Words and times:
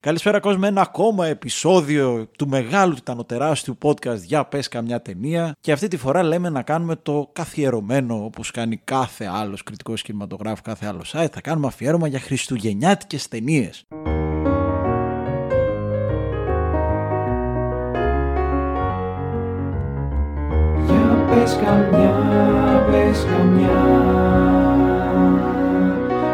Καλησπέρα 0.00 0.40
κόσμο, 0.40 0.62
ένα 0.66 0.80
ακόμα 0.80 1.26
επεισόδιο 1.26 2.28
του 2.38 2.48
μεγάλου 2.48 2.94
τιτανοτεράστιου 2.94 3.78
podcast 3.82 4.20
για 4.22 4.44
πες 4.44 4.68
καμιά 4.68 5.02
ταινία 5.02 5.56
και 5.60 5.72
αυτή 5.72 5.88
τη 5.88 5.96
φορά 5.96 6.22
λέμε 6.22 6.48
να 6.48 6.62
κάνουμε 6.62 6.96
το 6.96 7.30
καθιερωμένο 7.32 8.24
όπως 8.24 8.50
κάνει 8.50 8.80
κάθε 8.84 9.26
άλλος 9.26 9.62
κριτικός 9.62 10.02
κινηματογράφου, 10.02 10.62
κάθε 10.62 10.86
άλλο 10.86 11.02
site, 11.12 11.28
θα 11.32 11.40
κάνουμε 11.40 11.66
αφιέρωμα 11.66 12.08
για 12.08 12.20
χριστουγεννιάτικες 12.20 13.28
ταινίες. 13.28 13.86
Για 20.86 21.26
πες 21.30 21.58
καμιά, 21.64 22.86
πες 22.90 23.24
καμιά 23.24 24.06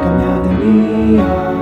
Καμιά 0.03 0.41
ταινία 0.43 1.54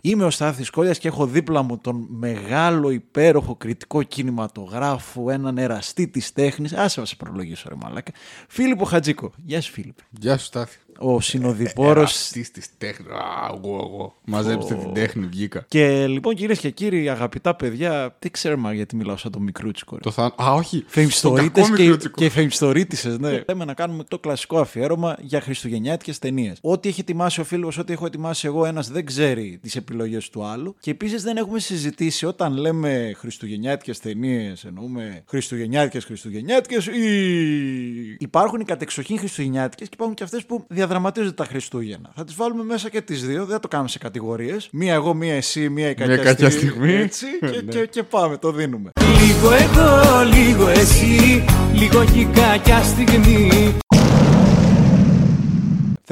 Είμαι 0.00 0.24
ο 0.24 0.30
Στάθης 0.30 0.70
Κόλλιας 0.70 0.98
και 0.98 1.08
έχω 1.08 1.26
δίπλα 1.26 1.62
μου 1.62 1.78
τον 1.78 2.06
μεγάλο 2.10 2.90
υπέροχο 2.90 3.56
κριτικό 3.56 4.02
κινηματογράφο, 4.02 5.30
έναν 5.30 5.58
εραστή 5.58 6.08
της 6.08 6.32
τέχνης. 6.32 6.72
Άσε 6.72 7.00
να 7.00 7.06
σε 7.06 7.16
προλογίσω 7.16 7.68
ρε 7.68 7.74
μαλάκα. 7.74 8.12
Φίλιππο 8.48 8.84
Χατζίκο. 8.84 9.32
Γεια 9.44 9.60
σου 9.60 9.72
Φίλιππε. 9.72 10.02
Γεια 10.20 10.38
σου 10.38 10.44
Στάθη. 10.44 10.78
Ο 10.98 11.20
συνοδοιπόρος 11.20 12.14
Αυτή 12.14 12.50
της 12.50 12.66
τέχνης. 12.78 13.08
Α, 13.08 13.54
εγώ, 13.56 13.74
εγώ. 13.74 14.14
Μαζέψτε 14.24 14.74
την 14.74 14.92
τέχνη, 14.92 15.26
βγήκα. 15.26 15.64
Και 15.68 16.06
λοιπόν 16.06 16.34
κυρίες 16.34 16.58
και 16.58 16.70
κύριοι, 16.70 17.08
αγαπητά 17.08 17.54
παιδιά, 17.54 18.16
δεν 18.18 18.30
ξέρουμε 18.30 18.74
γιατί 18.74 18.96
μιλάω 18.96 19.16
σαν 19.16 19.30
το 19.32 19.40
μικρούτσικο. 19.40 19.94
ρε. 19.94 20.00
Το 20.00 20.10
θα. 20.10 20.34
Α, 20.42 20.52
όχι. 20.54 20.84
Φεμιστορίτες 20.86 21.46
Το 21.52 21.60
κακό 21.62 21.76
και, 21.76 21.82
μικρούτσικο. 21.82 22.20
και 22.20 22.28
φεμιστορίτησες, 22.28 23.18
ναι. 23.18 23.42
Λέμε 23.48 23.64
να 23.64 23.74
κάνουμε 23.74 24.04
το 24.04 24.18
κλασικό 24.18 24.58
αφιέρωμα 24.58 25.16
για 25.20 25.40
χριστουγεννιάτικες 25.40 26.18
ταινίες. 26.18 26.58
Ό,τι 26.60 26.88
έχει 26.88 27.00
ετοιμάσει 27.00 27.40
ο 27.40 27.44
φίλος, 27.44 27.78
ό,τι 27.78 27.92
έχω 27.92 28.06
ετοιμάσει 28.06 28.46
εγώ, 28.46 28.64
ένας 28.64 28.88
δεν 28.90 29.04
ξέρει 29.06 29.58
τις 29.62 29.76
επιλογές 29.76 30.28
του 30.30 30.44
άλλου. 30.44 30.74
Και 30.80 30.90
επίσης 30.90 31.22
δεν 31.22 31.36
έχουμε 31.36 31.58
συζητήσει 31.58 32.26
όταν 32.26 32.56
λέμε 32.56 33.12
χριστουγεννιάτικες 33.16 33.98
ταινίες, 33.98 34.64
εννοούμε 34.64 35.22
χριστουγεννιάτικες 35.26 36.04
χριστουγεννιάτικες 36.04 36.86
ή... 36.86 38.16
Υπάρχουν 38.18 38.60
οι 38.60 38.64
κατεξοχήν 38.64 39.18
χριστουγεννιάτικες 39.18 39.88
και 39.88 39.94
υπάρχουν 39.94 40.16
και 40.16 40.22
αυτές 40.22 40.44
που 40.46 40.64
διαδραματίζονται 40.80 41.34
τα 41.34 41.44
Χριστούγεννα. 41.44 42.10
Θα 42.14 42.24
τις 42.24 42.34
βάλουμε 42.34 42.64
μέσα 42.64 42.88
και 42.88 43.00
τις 43.00 43.26
δύο, 43.26 43.44
δεν 43.44 43.54
θα 43.54 43.60
το 43.60 43.68
κάνουμε 43.68 43.88
σε 43.88 43.98
κατηγορίες. 43.98 44.68
Μία 44.72 44.94
εγώ, 44.94 45.14
μία 45.14 45.34
εσύ, 45.34 45.68
μία 45.68 45.88
η 45.90 45.94
κακιά, 45.94 46.16
κακιά 46.16 46.50
στιγμή. 46.50 46.92
Έτσι, 46.92 47.26
και, 47.40 47.46
Ναι. 47.46 47.72
και, 47.72 47.86
και 47.86 48.02
πάμε, 48.02 48.36
το 48.36 48.52
δίνουμε. 48.52 48.90
Λίγο 49.20 49.52
εγώ, 49.52 50.24
λίγο 50.34 50.68
εσύ 50.68 51.44
Λίγο 51.74 52.04
κι 52.04 52.28
κακιά 52.34 52.82
στιγμή 52.82 53.48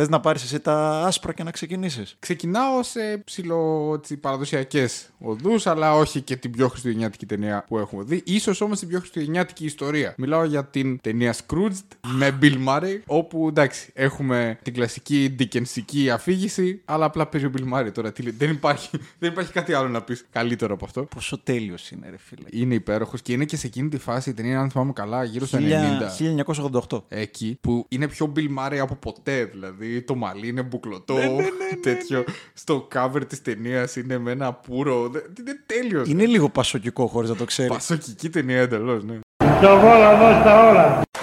Θες 0.01 0.09
να 0.09 0.21
πάρεις 0.21 0.43
εσύ 0.43 0.61
τα 0.61 1.03
άσπρα 1.07 1.33
και 1.33 1.43
να 1.43 1.51
ξεκινήσεις. 1.51 2.17
Ξεκινάω 2.19 2.83
σε 2.83 3.23
ψηλο 3.25 4.01
παραδοσιακές 4.21 5.09
οδούς, 5.19 5.67
αλλά 5.67 5.95
όχι 5.95 6.21
και 6.21 6.37
την 6.37 6.51
πιο 6.51 6.69
χριστουγεννιάτικη 6.69 7.27
ταινία 7.27 7.65
που 7.69 7.79
έχουμε 7.79 8.03
δει. 8.03 8.39
σω 8.39 8.65
όμως 8.65 8.79
την 8.79 8.89
πιο 8.89 8.99
χριστουγεννιάτικη 8.99 9.65
ιστορία. 9.65 10.15
Μιλάω 10.19 10.45
για 10.45 10.65
την 10.65 11.01
ταινία 11.01 11.35
Scrooged 11.35 11.97
με 12.07 12.39
Bill 12.43 12.67
Murray, 12.69 12.99
όπου 13.07 13.49
εντάξει, 13.49 13.91
έχουμε 13.95 14.59
την 14.63 14.75
κλασική 14.75 15.33
ντικενσική 15.37 16.11
αφήγηση, 16.11 16.83
αλλά 16.85 17.05
απλά 17.05 17.27
παίζει 17.27 17.47
ο 17.47 17.51
Bill 17.57 17.75
Murray 17.75 17.93
τώρα. 17.93 18.13
Τι 18.13 18.23
λέει, 18.23 18.35
δεν, 18.39 18.51
υπάρχει, 18.51 18.91
δεν 19.21 19.31
υπάρχει 19.31 19.53
κάτι 19.53 19.73
άλλο 19.73 19.89
να 19.89 20.03
πεις 20.03 20.27
καλύτερο 20.31 20.75
από 20.75 20.85
αυτό. 20.85 21.03
Πόσο 21.03 21.39
τέλειος 21.39 21.91
είναι, 21.91 22.11
ρε 22.11 22.19
φίλε. 22.19 22.49
Είναι 22.51 22.75
υπέροχος 22.75 23.23
και 23.23 23.33
είναι 23.33 23.45
και 23.45 23.57
σε 23.57 23.67
εκείνη 23.67 23.89
τη 23.89 23.99
φάση 23.99 24.31
η 24.31 24.35
ταινία, 24.35 24.61
αν 24.61 24.71
θυμάμαι 24.71 24.93
καλά, 24.93 25.25
γύρω 25.25 25.47
στο 25.47 25.59
90. 25.61 26.91
1988. 26.91 27.03
εκεί 27.09 27.59
που 27.61 27.87
είναι 27.89 28.09
πιο 28.09 28.33
Bill 28.37 28.49
Murray 28.59 28.77
από 28.77 28.95
ποτέ. 28.95 29.45
Δηλαδή 29.45 29.88
το 30.07 30.15
μαλλί 30.15 30.49
είναι 30.49 30.63
μπουκλωτό, 30.63 31.15
τέτοιο. 31.83 32.25
Στο 32.55 32.89
cover 32.95 33.21
της 33.29 33.43
ταινίας 33.43 33.97
είναι 33.97 34.19
με 34.19 34.31
ένα 34.31 34.53
πουρο. 34.53 35.09
Δε- 35.09 35.21
Είναι 35.41 35.63
τέλειος. 35.67 36.09
Είναι 36.09 36.25
λίγο 36.27 36.49
πασοκικό 36.49 37.07
χωρίς 37.07 37.29
να 37.31 37.37
το 37.37 37.45
ξέρεις. 37.45 37.73
Πασοκική 37.73 38.29
ταινία 38.31 38.61
εντελώς, 38.61 39.05
ναι. 39.05 39.19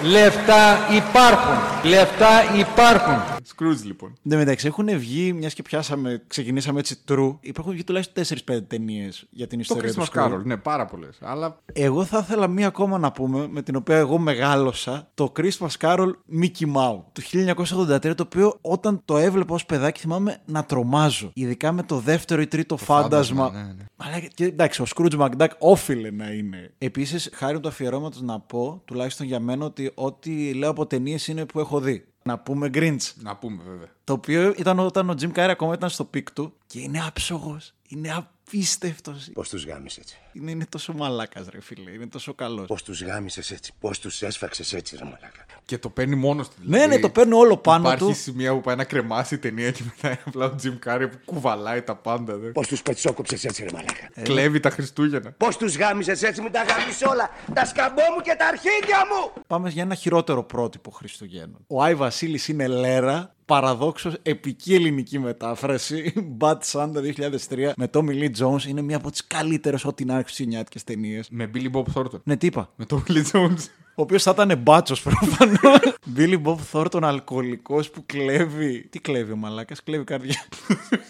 Λεφτά 0.02 0.76
υπάρχουν 0.96 1.56
Λεφτά 1.90 2.28
υπάρχουν 2.58 3.35
Scrooge 3.54 3.82
λοιπόν. 3.84 4.12
Εν 4.24 4.30
τω 4.30 4.36
μεταξύ 4.36 4.66
έχουν 4.66 4.98
βγει, 4.98 5.32
μιας 5.32 5.54
και 5.54 5.62
πιάσαμε, 5.62 6.22
ξεκινήσαμε 6.26 6.78
έτσι 6.78 6.98
true. 7.08 7.36
Υπάρχουν 7.40 7.72
βγει 7.72 7.84
τουλάχιστον 7.84 8.24
4-5 8.48 8.60
ταινίες 8.66 9.26
για 9.30 9.46
την 9.46 9.58
Το 9.58 9.64
ιστορία 9.68 9.92
του 9.92 10.00
Christmas 10.00 10.20
Scrooge. 10.20 10.32
Carol, 10.32 10.44
ναι, 10.44 10.56
πάρα 10.56 10.86
πολλές. 10.86 11.18
Αλλά 11.20 11.62
Εγώ 11.72 12.04
θα 12.04 12.18
ήθελα 12.18 12.48
μία 12.48 12.66
ακόμα 12.66 12.98
να 12.98 13.12
πούμε, 13.12 13.48
με 13.50 13.62
την 13.62 13.76
οποία 13.76 13.96
εγώ 13.96 14.18
μεγάλωσα, 14.18 15.10
το 15.14 15.32
Christmas 15.36 15.68
Carol 15.80 16.10
Mickey 16.40 16.74
Mouse 16.74 17.02
του 17.12 17.22
1983, 17.22 18.14
το 18.16 18.22
οποίο 18.22 18.58
όταν 18.60 19.02
το 19.04 19.16
έβλεπα 19.16 19.54
ως 19.54 19.66
παιδάκι 19.66 20.00
θυμάμαι 20.00 20.40
να 20.46 20.64
τρομάζω. 20.64 21.30
Ειδικά 21.34 21.72
με 21.72 21.82
το 21.82 21.98
δεύτερο 21.98 22.40
ή 22.40 22.46
τρίτο 22.46 22.76
φάντασμα. 22.76 23.44
φάντασμα, 23.44 23.66
ναι, 23.66 23.72
ναι. 23.72 23.84
Αλλά 23.96 24.18
και, 24.34 24.44
εντάξει, 24.44 24.82
ο 24.82 24.86
Scrooge 24.94 25.18
McDuck 25.18 25.48
όφιλε 25.58 26.10
να 26.10 26.32
είναι. 26.32 26.74
Επίσης, 26.78 27.30
χάρη 27.32 27.60
του 27.60 27.68
αφιερώματος 27.68 28.22
να 28.22 28.40
πω, 28.40 28.82
τουλάχιστον 28.84 29.26
για 29.26 29.40
μένα, 29.40 29.64
ότι 29.64 29.92
ό,τι 29.94 30.52
λέω 30.52 30.70
από 30.70 30.86
ταινίες 30.86 31.26
είναι 31.28 31.44
που 31.44 31.60
έχω 31.60 31.80
δει. 31.80 32.04
Να 32.26 32.38
πούμε 32.38 32.70
Grinch. 32.74 33.12
να 33.14 33.36
πούμε 33.36 33.62
βέβαια. 33.62 33.88
Το 34.04 34.12
οποίο 34.12 34.54
ήταν 34.56 34.78
όταν 34.78 35.10
ο 35.10 35.14
Jim 35.20 35.32
Carrey 35.32 35.48
ακόμα 35.50 35.74
ήταν 35.74 35.90
στο 35.90 36.04
peak 36.04 36.30
του 36.32 36.52
και 36.66 36.80
είναι 36.80 37.04
άψογος. 37.06 37.72
Είναι 37.88 38.12
απίστευτος. 38.14 39.30
Πώς 39.32 39.48
τους 39.48 39.66
γάμισε 39.66 40.00
έτσι; 40.00 40.18
Είναι, 40.32 40.50
είναι 40.50 40.66
τόσο 40.66 40.92
μαλάκας 40.92 41.48
ρε 41.48 41.60
φίλε. 41.60 41.90
Είναι 41.90 42.06
τόσο 42.06 42.34
καλός. 42.34 42.66
Πώς 42.66 42.82
τους 42.82 43.02
γάμισες 43.02 43.50
έτσι; 43.50 43.72
Πώς 43.80 43.98
τους 43.98 44.22
έσφαξες 44.22 44.72
έτσι, 44.72 44.96
ρε 44.96 45.04
μαλάκα; 45.04 45.45
Και 45.66 45.78
το 45.78 45.88
παίρνει 45.88 46.14
μόνος 46.14 46.48
του. 46.48 46.54
Ναι, 46.62 46.86
ναι, 46.86 46.98
το 46.98 47.10
παίρνει 47.10 47.32
όλο 47.32 47.56
πάνω 47.56 47.88
Υπάρχει 47.88 48.04
του. 48.04 48.14
σημεία 48.14 48.52
που 48.52 48.60
πάει 48.60 48.76
να 48.76 48.84
κρεμάσει 48.84 49.34
η 49.34 49.38
ταινία 49.38 49.70
και 49.70 49.82
μετά 49.84 50.08
είναι 50.08 50.20
απλά 50.26 50.46
ο 50.46 50.54
Jim 50.62 50.88
Carrey 50.88 51.08
που 51.10 51.18
κουβαλάει 51.24 51.82
τα 51.82 51.96
πάντα. 51.96 52.36
Δε. 52.36 52.48
Πώς 52.48 52.68
τους 52.68 52.82
πετσόκοψες 52.82 53.44
έτσι, 53.44 53.62
ρε 53.62 53.68
μαλάκα; 53.72 54.22
Κλέβει 54.22 54.60
τα 54.60 54.70
Χριστούγεννα. 54.70 55.30
Πώς 55.36 55.56
τους 55.56 55.76
γάμισες 55.76 56.22
έτσι, 56.22 56.42
μην 56.42 56.52
τα 56.52 56.62
γάμισε 56.62 57.06
όλα; 57.06 57.30
Τα 57.54 57.64
σκαμπό 57.64 58.02
μου 58.16 58.20
και 58.22 58.34
τα 58.38 58.46
αρχίδια 58.46 58.98
μου. 59.10 59.42
Πάμε 59.46 59.68
για 59.70 59.82
ένα 59.82 59.94
χειρότερο 59.94 60.42
πρότυπο 60.42 60.90
Χριστουγέννων. 60.90 61.58
Ο 61.66 61.82
Άι 61.82 61.94
Βασίλης 61.94 62.48
είναι 62.48 62.66
λέρα, 62.66 63.34
παραδόξως 63.44 64.14
επική 64.22 64.74
ελληνική 64.74 65.18
μετάφραση. 65.18 66.12
Bad 66.40 66.58
Santa 66.72 66.98
2003 67.48 67.70
με 67.76 67.90
Tommy 67.92 68.22
Lee 68.22 68.30
Jones 68.38 68.62
είναι 68.68 68.82
μία 68.82 68.96
από 68.96 69.10
τις 69.10 69.26
καλύτερες 69.26 69.84
ό,τι 69.84 70.04
να 70.04 70.14
έχει 70.14 70.22
χριστουγεννιάτικε 70.22 70.80
ταινίες. 70.84 71.28
Με 71.30 71.50
Billy 71.54 71.70
Bob 71.72 71.84
Thornton. 71.94 72.20
Ναι, 72.22 72.36
τι 72.36 72.46
είπα; 72.46 72.70
Με 72.76 72.84
τον 72.84 73.04
Billy 73.08 73.22
Jones. 73.32 73.64
Ο 73.98 74.02
οποίος 74.02 74.22
θα 74.22 74.30
ήταν 74.30 74.58
μπάτσος 74.58 75.02
προφανώς. 75.02 75.96
Billy 76.16 76.42
Bob 76.42 76.56
Thornton, 76.72 77.00
αλκοολικός 77.02 77.90
που 77.90 78.06
κλέβει. 78.06 78.86
Τι 78.90 79.00
κλέβει 79.00 79.32
ο 79.32 79.36
Μαλάκας, 79.36 79.82
κλέβει 79.82 80.04
καρδιά. 80.04 80.44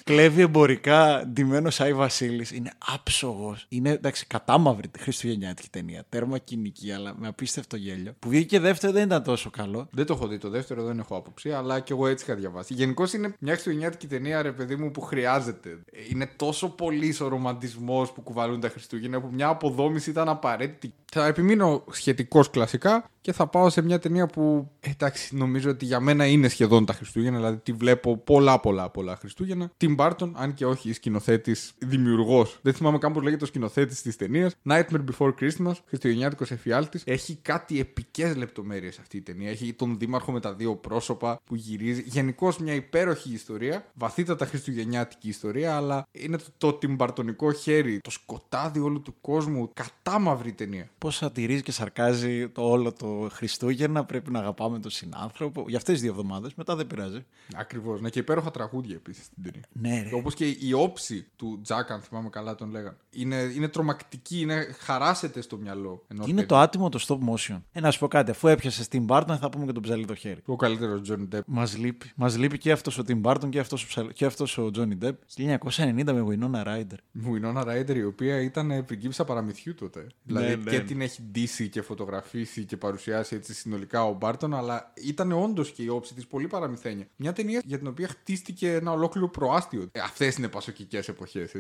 κλέβει 0.04 0.40
εμπορικά 0.40 1.26
ντυμένος 1.32 1.80
Άι 1.80 1.94
Βασίλης. 1.94 2.50
Είναι 2.50 2.72
άψογος. 2.94 3.66
Είναι 3.68 3.90
εντάξει, 3.90 4.26
κατάμαυρη 4.26 4.88
τη 4.88 4.98
χριστουγεννιάτικη 4.98 5.68
ταινία. 5.68 6.04
Τέρμα 6.08 6.38
κοινική, 6.38 6.92
αλλά 6.92 7.14
με 7.18 7.26
απίστευτο 7.26 7.76
γέλιο. 7.76 8.14
Που 8.18 8.28
βγήκε 8.28 8.60
δεύτερο 8.60 8.92
δεν 8.92 9.04
ήταν 9.04 9.22
τόσο 9.22 9.50
καλό. 9.50 9.88
Δεν 9.90 10.06
το 10.06 10.12
έχω 10.12 10.26
δει 10.26 10.38
το 10.38 10.48
δεύτερο, 10.50 10.82
δεν 10.82 10.98
έχω 10.98 11.16
άποψη, 11.16 11.52
αλλά 11.52 11.80
και 11.80 11.92
εγώ 11.92 12.06
έτσι 12.06 12.24
είχα 12.24 12.34
διαβάσει. 12.34 12.74
Γενικώς 12.74 13.12
είναι 13.12 13.34
μια 13.38 13.52
χριστουγεννιάτικη 13.52 14.06
ταινία, 14.06 14.42
ρε 14.42 14.52
παιδί 14.52 14.76
μου, 14.76 14.90
που 14.90 15.00
χρειάζεται. 15.00 15.78
Είναι 16.10 16.30
τόσο 16.36 16.68
πολύς 16.68 17.20
ο 17.20 17.28
ρομαντισμός 17.28 18.12
που 18.12 18.20
κουβαλούν 18.20 18.60
τα 18.60 18.68
Χριστούγεννα, 18.68 19.20
που 19.20 19.28
μια 19.32 19.48
αποδόμηση 19.48 20.10
ήταν 20.10 20.28
απαραίτητη. 20.28 20.94
Θα 21.12 21.26
επιμείνω 21.26 21.84
σχετικώς 21.90 22.50
κλασικά 22.78 23.10
και 23.20 23.32
θα 23.32 23.46
πάω 23.46 23.70
σε 23.70 23.82
μια 23.82 23.98
ταινία 23.98 24.26
που 24.26 24.70
εντάξει, 24.80 25.36
νομίζω 25.36 25.70
ότι 25.70 25.84
για 25.84 26.00
μένα 26.00 26.26
είναι 26.26 26.48
σχεδόν 26.48 26.84
τα 26.84 26.92
Χριστούγεννα, 26.92 27.36
δηλαδή 27.36 27.56
τη 27.56 27.72
βλέπω 27.72 28.16
πολλά 28.16 28.60
πολλά 28.60 28.90
πολλά 28.90 29.16
Χριστούγεννα. 29.16 29.70
Tim 29.80 29.96
Burton, 29.96 30.30
αν 30.32 30.54
και 30.54 30.66
όχι 30.66 30.92
σκηνοθέτης, 30.92 31.72
δημιουργός. 31.78 32.58
Δεν 32.62 32.74
θυμάμαι 32.74 32.98
καν 32.98 33.12
πώς 33.12 33.22
λέγεται 33.22 33.44
ο 33.44 33.46
σκηνοθέτης 33.46 34.02
της 34.02 34.16
ταινίας. 34.16 34.54
Nightmare 34.68 35.04
Before 35.10 35.32
Christmas, 35.40 35.72
Χριστουγεννιάτικος 35.86 36.50
εφιάλτης. 36.50 37.02
Έχει 37.06 37.38
κάτι 37.42 37.80
επικές 37.80 38.36
λεπτομέρειες 38.36 38.98
αυτή 38.98 39.16
η 39.16 39.20
ταινία. 39.20 39.50
Έχει 39.50 39.72
τον 39.72 39.98
δήμαρχο 39.98 40.32
με 40.32 40.40
τα 40.40 40.54
δύο 40.54 40.76
πρόσωπα 40.76 41.40
που 41.44 41.54
γυρίζει. 41.54 42.02
Γενικώς 42.06 42.58
μια 42.58 42.74
υπέροχη 42.74 43.32
ιστορία. 43.32 43.86
Βαθύτατα 43.94 44.46
χριστουγεννιάτικη 44.46 45.28
ιστορία, 45.28 45.76
αλλά 45.76 46.06
είναι 46.12 46.36
το, 46.36 46.44
το 46.58 46.72
τυμπαρτονικό 46.72 47.52
χέρι, 47.52 48.00
το 48.00 48.10
σκοτάδι 48.10 48.80
όλου 48.80 49.02
του 49.02 49.14
κόσμου. 49.20 49.70
Κατάμαυρη 49.74 50.52
ταινία. 50.52 50.88
Πώς 50.98 51.16
σατιρίζει 51.16 51.62
και 51.62 51.72
σαρκάζει 51.72 52.48
το 52.48 52.65
όλο 52.70 52.92
το 52.92 53.28
Χριστούγεννα. 53.32 54.04
Πρέπει 54.04 54.30
να 54.30 54.38
αγαπάμε 54.38 54.78
τον 54.78 54.90
συνάνθρωπο. 54.90 55.64
Για 55.68 55.76
αυτές 55.76 55.92
τις 55.92 56.02
δύο 56.02 56.10
εβδομάδες. 56.10 56.54
Μετά 56.54 56.76
δεν 56.76 56.86
πειράζει. 56.86 57.24
Ακριβώς. 57.54 58.00
Ναι, 58.00 58.10
και 58.10 58.18
υπέροχα 58.18 58.50
τραγούδια 58.50 58.94
επίσης 58.94 59.24
στην 59.24 59.42
ταινία. 59.42 59.62
Ναι, 59.72 60.02
ρε. 60.02 60.16
Όπως 60.16 60.34
και 60.34 60.46
η 60.46 60.72
όψη 60.72 61.26
του 61.36 61.60
Τζακ, 61.62 61.90
αν 61.90 62.00
θυμάμαι 62.00 62.28
καλά 62.28 62.54
τον 62.54 62.70
λέγανε. 62.70 62.96
Είναι, 63.10 63.36
είναι 63.36 63.68
τρομακτική, 63.68 64.40
είναι, 64.40 64.76
χαράσσεται 64.78 65.40
στο 65.40 65.56
μυαλό. 65.56 66.04
ενός 66.08 66.26
Είναι 66.26 66.34
παιδιού. 66.34 66.46
το 66.46 66.56
άτιμο 66.56 66.88
το 66.88 67.04
stop 67.06 67.18
motion. 67.34 67.62
Ε, 67.72 67.80
να 67.80 67.90
σου 67.90 67.98
πω 67.98 68.08
κάτι, 68.08 68.30
αφού 68.30 68.48
έπιασες 68.48 68.88
Tim 68.88 69.06
Burton, 69.08 69.36
θα 69.40 69.48
πούμε 69.48 69.66
και 69.66 69.72
τον 69.72 69.82
Ψαλιδοχέρη. 69.82 70.40
Ο 70.44 70.56
καλύτερος 70.56 71.02
Johnny 71.02 71.28
Depp. 71.28 71.42
Μας 71.46 71.76
λείπει. 71.76 72.10
Μας 72.16 72.36
λείπει 72.38 72.58
και 72.58 72.72
αυτός 72.72 72.98
ο 72.98 73.02
Tim 73.06 73.22
Burton 73.22 73.48
και 73.48 73.58
αυτός 73.58 73.84
ο, 73.84 73.86
ψαλ... 73.86 74.12
και 74.12 74.24
αυτός 74.24 74.58
ο 74.58 74.70
Johnny 74.74 75.04
Depp. 75.04 75.14
1990 75.36 76.04
με 76.04 76.24
Winona 76.28 76.64
Ryder. 76.66 76.98
Winona 77.26 77.64
Ryder, 77.64 77.96
η 77.96 78.04
οποία 78.04 78.40
ήταν 78.40 78.84
πριγκίψα 78.86 79.24
παραμυθιού 79.24 79.74
τότε. 79.74 80.06
δηλαδή 80.22 80.56
ναι, 80.56 80.70
και 80.70 80.76
ναι. 80.76 80.84
την 80.84 81.00
έχει 81.00 81.22
ντύσει 81.22 81.68
και 81.68 81.82
φωτογραφίσει 81.82 82.55
και 82.64 82.76
παρουσιάσει 82.76 83.34
έτσι 83.34 83.54
συνολικά 83.54 84.04
ο 84.04 84.12
Μπάρτον, 84.12 84.54
αλλά 84.54 84.92
ήταν 84.94 85.32
όντως 85.32 85.70
και 85.70 85.82
η 85.82 85.88
όψη 85.88 86.14
της 86.14 86.26
πολύ 86.26 86.46
παραμυθένια. 86.46 87.06
Μια 87.16 87.32
ταινία 87.32 87.62
για 87.64 87.78
την 87.78 87.86
οποία 87.86 88.08
χτίστηκε 88.08 88.72
ένα 88.72 88.92
ολόκληρο 88.92 89.28
προάστιο. 89.28 89.88
Ε, 89.92 90.00
Αυτές 90.00 90.36
είναι 90.36 90.48
πασοκικές 90.48 91.08
εποχές. 91.08 91.52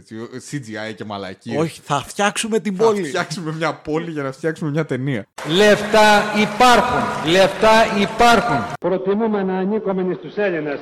CGI 0.50 0.94
και 0.96 1.04
μαλακίες. 1.04 1.58
Όχι, 1.60 1.80
θα 1.84 2.02
φτιάξουμε 2.06 2.58
την 2.60 2.76
Θα 2.76 2.84
πόλη. 2.84 3.02
φτιάξουμε 3.04 3.52
μια 3.52 3.74
πόλη 3.74 4.10
για 4.10 4.22
να 4.22 4.32
φτιάξουμε 4.32 4.70
μια 4.70 4.84
ταινία. 4.84 5.26
Λεφτά 5.48 6.22
υπάρχουν. 6.40 7.30
Λεφτά 7.30 7.98
υπάρχουν. 8.00 8.74
Προτιμούμε 8.80 9.42
να 9.42 9.58
ανήκουμε 9.58 10.14
στους 10.14 10.36
Έλληνες. 10.36 10.78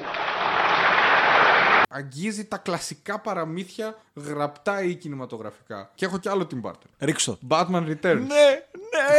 Αγγίζει 1.96 2.44
τα 2.44 2.56
κλασικά 2.56 3.20
παραμύθια 3.20 3.96
γραπτά 4.14 4.82
ή 4.82 4.94
κινηματογραφικά. 4.94 5.90
Και 5.94 6.05
έχω 6.05 6.19
κι 6.19 6.28
άλλο 6.28 6.46
την 6.46 6.61
Barton. 6.64 6.88
Ρίξω. 6.99 7.38
Batman 7.49 7.82
Returns. 7.88 8.20
Ναι, 8.26 8.64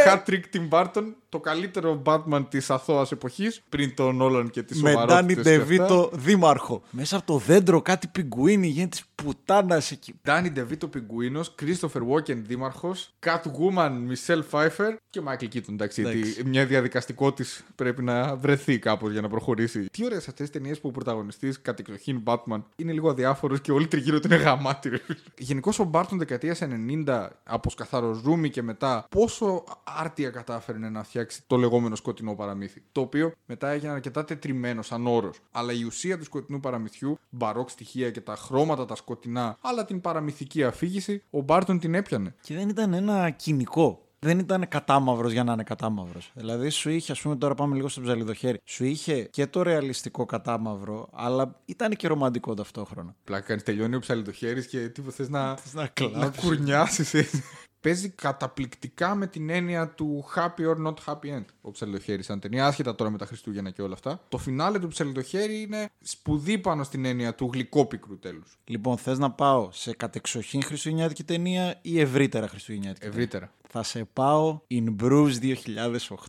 Χάτρικ 0.07 0.48
την 0.48 0.68
Μπάρτον 0.68 1.16
το 1.36 1.42
καλύτερο 1.42 2.02
Batman 2.06 2.46
της 2.50 2.70
αθώας 2.70 3.12
εποχής, 3.12 3.62
πριν 3.70 3.96
τον 3.96 4.22
Όλαν 4.22 4.50
και 4.50 4.64
τη 4.64 4.82
Με 4.82 4.90
σοβαρότητα. 4.90 5.22
Ντάνι 5.22 5.36
Ντεβίτο 5.42 6.10
δήμαρχο. 6.14 6.82
Μέσα 6.90 7.18
από 7.18 7.26
το 7.26 7.38
δέντρο 7.38 7.82
κάτι 7.82 8.08
πιγκουίνι 8.08 8.68
γίνεται 8.68 8.90
της 8.90 9.04
πουτάνας 9.16 9.92
εκεί. 9.92 10.14
Ντάνι 10.24 10.50
Ντεβίτο 10.50 10.88
Πιγκουίνος, 10.88 11.56
Christopher 11.62 12.02
Walken 12.12 12.38
Δήμαρχος, 12.48 13.14
Catwoman 13.26 13.92
Michelle 14.10 14.42
Pfeiffer 14.52 14.96
και 15.10 15.22
Michael 15.28 15.56
Keaton. 15.56 15.70
Εντάξει, 15.70 16.02
γιατί 16.02 16.18
Εντάξει. 16.18 16.44
μια 16.46 16.66
διαδικαστικό 16.66 17.34
τη 17.34 17.44
πρέπει 17.76 18.04
να 18.04 18.36
βρεθεί 18.36 18.80
κάπως 18.80 19.12
για 19.12 19.22
να 19.22 19.30
προχωρήσει. 19.30 19.86
Τι 19.92 20.06
ωραίες 20.06 20.28
αυτές 20.28 20.50
τις 20.50 20.50
ταινίες 20.50 20.80
που 20.80 20.88
ο 20.88 20.92
πρωταγωνιστής 20.92 21.62
κατεξοχήν 21.62 22.24
Batman 22.26 22.62
είναι 22.76 22.92
λίγο 22.92 23.10
αδιάφορος 23.10 23.62
και 23.62 23.72
όλοι 23.72 23.88
τριγύρω 23.88 24.20
του 24.20 24.28
είναι 24.28 24.36
γαμάτι. 24.36 24.90
ρε 24.90 24.98
φίλε. 24.98 25.18
Γενικώς 25.38 25.80
ο 25.80 25.84
Μπάρτον 25.84 26.18
δεκαετίας 26.18 26.62
90 27.06 27.28
από 27.44 27.70
σκαθαροζούμι 27.70 28.50
και 28.50 28.62
μετά 28.62 29.06
πόσο 29.10 29.64
άρτια 29.84 30.30
κατάφερε 30.30 30.78
να 30.78 31.04
φτιάξει 31.04 31.25
το 31.48 31.57
λεγόμενο 31.57 31.95
σκοτεινό 31.95 32.36
παραμύθι. 32.36 32.83
Το 32.92 33.01
οποίο 33.01 33.31
μετά 33.45 33.69
έγινε 33.69 33.92
αρκετά 33.92 34.25
τετριμένο 34.25 34.81
σαν 34.81 35.07
όρος. 35.07 35.39
Αλλά 35.51 35.74
η 35.74 35.83
ουσία 35.83 36.18
του 36.18 36.24
σκοτεινού 36.24 36.60
παραμυθιού, 36.60 37.19
μπαρόκ 37.30 37.69
στοιχεία 37.69 38.12
και 38.12 38.22
τα 38.22 38.36
χρώματα 38.36 38.86
τα 38.86 38.95
σκοτεινά, 38.95 39.57
αλλά 39.62 39.86
την 39.86 40.01
παραμυθική 40.01 40.63
αφήγηση, 40.63 41.24
ο 41.30 41.42
Μπάρτον 41.42 41.80
την 41.80 41.94
έπιανε. 41.94 42.36
Και 42.42 42.56
δεν 42.56 42.69
ήταν 42.69 42.94
ένα 42.94 43.30
κοινικό. 43.30 44.00
Δεν 44.19 44.39
ήταν 44.39 44.68
κατάμαυρος 44.68 45.31
για 45.31 45.44
να 45.44 45.54
είναι 45.54 45.63
κατάμαυρος. 45.63 46.31
Δηλαδή, 46.36 46.69
σου 46.69 46.89
είχε, 46.89 47.12
ας 47.12 47.22
πούμε, 47.22 47.36
τώρα 47.36 47.56
πάμε 47.56 47.75
λίγο 47.75 47.88
στο 47.88 48.01
ψαλιδοχέρι. 48.01 48.60
Σου 48.63 48.86
είχε 48.86 49.24
και 49.24 49.48
το 49.48 49.62
ρεαλιστικό 49.62 50.25
κατάμαυρο, 50.25 51.10
αλλά 51.13 51.62
ήταν 51.66 51.92
και 51.92 52.07
ρομαντικό 52.07 52.54
ταυτόχρονα. 52.54 53.16
Πλάκα 53.24 53.45
κάνεις 53.45 53.63
τελειώνει 53.63 53.95
ο 53.95 54.00
ψαλιδοχέρι 54.00 54.66
και 54.66 54.89
τι 54.89 55.01
θες 55.01 55.30
να, 55.30 55.44
να 55.45 55.57
να 55.74 55.88
κλάψεις. 55.88 56.44
κουρνιάσεις 56.44 57.13
έτσι. 57.13 57.44
Παίζει 57.86 58.10
καταπληκτικά 58.10 59.16
με 59.16 59.28
την 59.28 59.50
έννοια 59.50 59.90
του 59.90 60.26
happy 60.36 60.62
or 60.62 60.88
not 60.88 60.94
happy 61.06 61.38
end 61.38 61.46
ο 61.62 61.72
Ψαλιδοχέρης 61.72 62.24
σαν 62.24 62.40
ταινία, 62.40 62.66
άσχετα 62.68 62.96
τώρα 62.96 63.10
με 63.10 63.18
τα 63.18 63.26
Χριστούγεννα 63.26 63.70
και 63.70 63.82
όλα 63.82 63.94
αυτά. 63.94 64.22
Το 64.30 64.38
φινάλε 64.38 64.80
του 64.80 64.88
Ψαλιδοχέρη 64.88 65.62
είναι 65.62 65.90
σπουδή 66.02 66.58
πάνω 66.58 66.84
στην 66.84 67.06
έννοια 67.06 67.36
του 67.36 67.50
γλυκόπικρου 67.54 68.20
τέλους. 68.20 68.58
Λοιπόν, 68.66 68.98
θες 68.98 69.18
να 69.18 69.32
πάω 69.32 69.70
σε 69.72 69.94
κατεξοχήν 69.94 70.64
χριστουγεννιάτικη 70.64 71.24
ταινία 71.24 71.80
ή 71.82 72.00
ευρύτερα 72.00 72.48
χριστουγεννιάτικη 72.48 73.10
ταινία; 73.10 73.52
Ευρύτερα. 73.75 73.81
Θα 73.81 73.83
σε 73.83 74.07
πάω 74.13 74.60
In 74.72 75.04
Bruges 75.04 75.34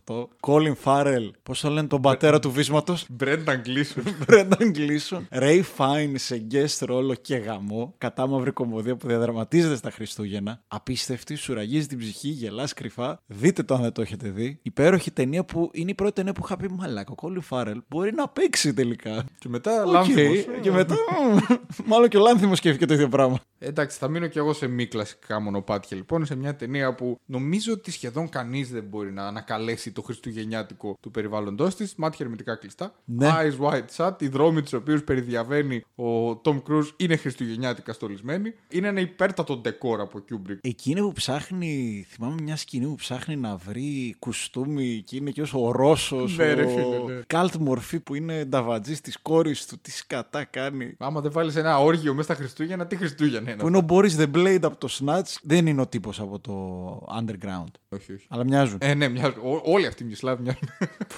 2008. 0.06 0.26
Colin 0.40 0.74
Farrell. 0.84 1.30
Πώς 1.42 1.60
το 1.60 1.70
λένε 1.70 1.86
τον 1.86 2.00
πατέρα 2.00 2.38
του 2.38 2.50
βύσματος; 2.50 3.06
Brendan 3.10 3.60
Gleeson. 3.60 4.02
Brendan 4.28 4.76
Gleeson. 4.76 5.40
Ralph 5.40 5.62
Fiennes 5.76 6.12
σε 6.14 6.46
guest 6.50 6.78
ρόλο 6.86 7.14
και 7.14 7.36
γαμώ. 7.36 7.94
Κατάμαυρη 7.98 8.50
κωμωδία 8.50 8.96
που 8.96 9.06
διαδραματίζεται 9.06 9.76
στα 9.76 9.90
Χριστούγεννα. 9.90 10.60
Απίστευτη, 10.68 11.34
σου 11.34 11.54
ραγίζει 11.54 11.86
την 11.86 11.98
ψυχή, 11.98 12.28
γελάς 12.28 12.72
κρυφά. 12.72 13.20
Δείτε 13.26 13.62
το 13.62 13.74
αν 13.74 13.82
δεν 13.82 13.92
το 13.92 14.02
έχετε 14.02 14.28
δει. 14.28 14.58
Υπέροχη 14.62 15.10
ταινία 15.10 15.44
που 15.44 15.70
είναι 15.72 15.90
η 15.90 15.94
πρώτη 15.94 16.12
ταινία 16.12 16.32
που 16.32 16.40
είχα 16.44 16.56
πει 16.56 16.68
Μαλάκα. 16.70 17.12
Ο 17.12 17.28
Colin 17.28 17.42
Farrell 17.56 17.78
μπορεί 17.88 18.12
να 18.14 18.28
παίξει 18.28 18.74
τελικά. 18.74 19.24
και 19.38 19.48
μετά 19.48 19.82
Οκ. 19.84 19.92
Λάνθιμος. 19.92 20.44
Και 20.60 20.70
μετά. 20.70 20.94
μ, 20.94 21.38
Μάλλον 21.86 22.08
και 22.08 22.16
ο 22.16 22.20
Λάνθιμος 22.20 22.58
σκέφτηκε 22.58 22.86
το 22.86 22.94
ίδιο 22.94 23.08
πράγμα. 23.08 23.38
Εντάξει, 23.66 23.98
θα 23.98 24.08
μείνω 24.08 24.26
κι 24.26 24.38
εγώ 24.38 24.52
σε 24.52 24.66
μη 24.66 24.86
κλασικά 24.86 25.40
μονοπάτια 25.40 25.96
λοιπόν, 25.96 26.26
σε 26.26 26.36
μια 26.36 26.56
ταινία 26.56 26.94
που 26.94 27.20
νομίζω 27.26 27.72
ότι 27.72 27.90
σχεδόν 27.90 28.28
κανείς 28.28 28.70
δεν 28.70 28.84
μπορεί 28.84 29.12
να 29.12 29.26
ανακαλέσει 29.26 29.92
το 29.92 30.02
χριστουγεννιάτικο 30.02 30.98
του 31.00 31.10
περιβάλλοντό 31.10 31.68
της. 31.68 31.94
Μάτια 31.94 32.24
ερμητικά 32.24 32.54
κλειστά. 32.54 32.94
Ναι. 33.04 33.30
Eyes 33.32 33.66
wide 33.66 33.84
shut. 33.96 34.22
Οι 34.22 34.28
δρόμοι 34.28 34.62
τους 34.62 34.72
οποίους 34.72 35.02
περιδιαβαίνει 35.04 35.84
ο 35.94 36.40
Tom 36.44 36.62
Cruise 36.68 36.88
είναι 36.96 37.16
χριστουγεννιάτικα 37.16 37.92
στολισμένοι. 37.92 38.54
Είναι 38.68 38.88
ένα 38.88 39.00
υπέρτατο 39.00 39.56
ντεκόρ 39.56 40.00
από 40.00 40.24
Kubrick. 40.30 40.58
Εκείνη 40.60 41.00
που 41.00 41.12
ψάχνει, 41.12 42.06
θυμάμαι 42.08 42.42
μια 42.42 42.56
σκηνή 42.56 42.86
που 42.86 42.94
ψάχνει 42.94 43.36
να 43.36 43.56
βρει 43.56 44.16
κουστούμι 44.18 45.02
και 45.06 45.16
είναι 45.16 45.30
και 45.30 45.42
ως 45.42 45.54
ο 45.54 45.70
Ρώσος, 45.70 46.36
Ναι, 46.36 46.52
ρε 46.52 46.64
ο 46.64 46.68
φίλε, 46.68 47.14
ναι. 47.14 47.20
καλτ 47.26 47.54
μορφή 47.54 48.00
που 48.00 48.14
είναι 48.14 48.44
νταβατζής 48.44 49.00
της 49.00 49.18
κόρης 49.22 49.66
του, 49.66 49.78
τι 49.82 49.90
σκατά 49.90 50.44
κάνει. 50.44 50.94
Άμα 50.98 51.20
δεν 51.20 51.32
βάλεις 51.32 51.56
ένα 51.56 51.78
όργιο 51.78 52.14
μέσα 52.14 52.22
στα 52.22 52.34
Χριστούγεννα, 52.34 52.86
τι 52.86 52.96
Χριστούγεννα 52.96 53.55
είναι. 53.62 53.62
Που 53.62 53.68
είναι 53.68 53.76
ο 53.76 53.84
Boris 53.88 54.20
the 54.20 54.36
Blade 54.36 54.62
από 54.62 54.76
το 54.76 54.88
Snatch, 55.00 55.36
δεν 55.42 55.66
είναι 55.66 55.80
ο 55.80 55.86
τύπος 55.86 56.20
από 56.20 56.38
το 56.38 56.52
Underground. 57.20 57.70
Όχι, 57.88 58.12
όχι. 58.12 58.26
Αλλά 58.28 58.44
μοιάζουν. 58.44 58.78
Ε, 58.80 58.94
ναι, 58.94 59.08
μοιάζουν. 59.08 59.38
Ό- 59.44 59.60
όλοι 59.64 59.86
αυτοί 59.86 60.02
οι 60.02 60.06
Μισλάβοι 60.06 60.42
μοιάζουν. 60.42 60.68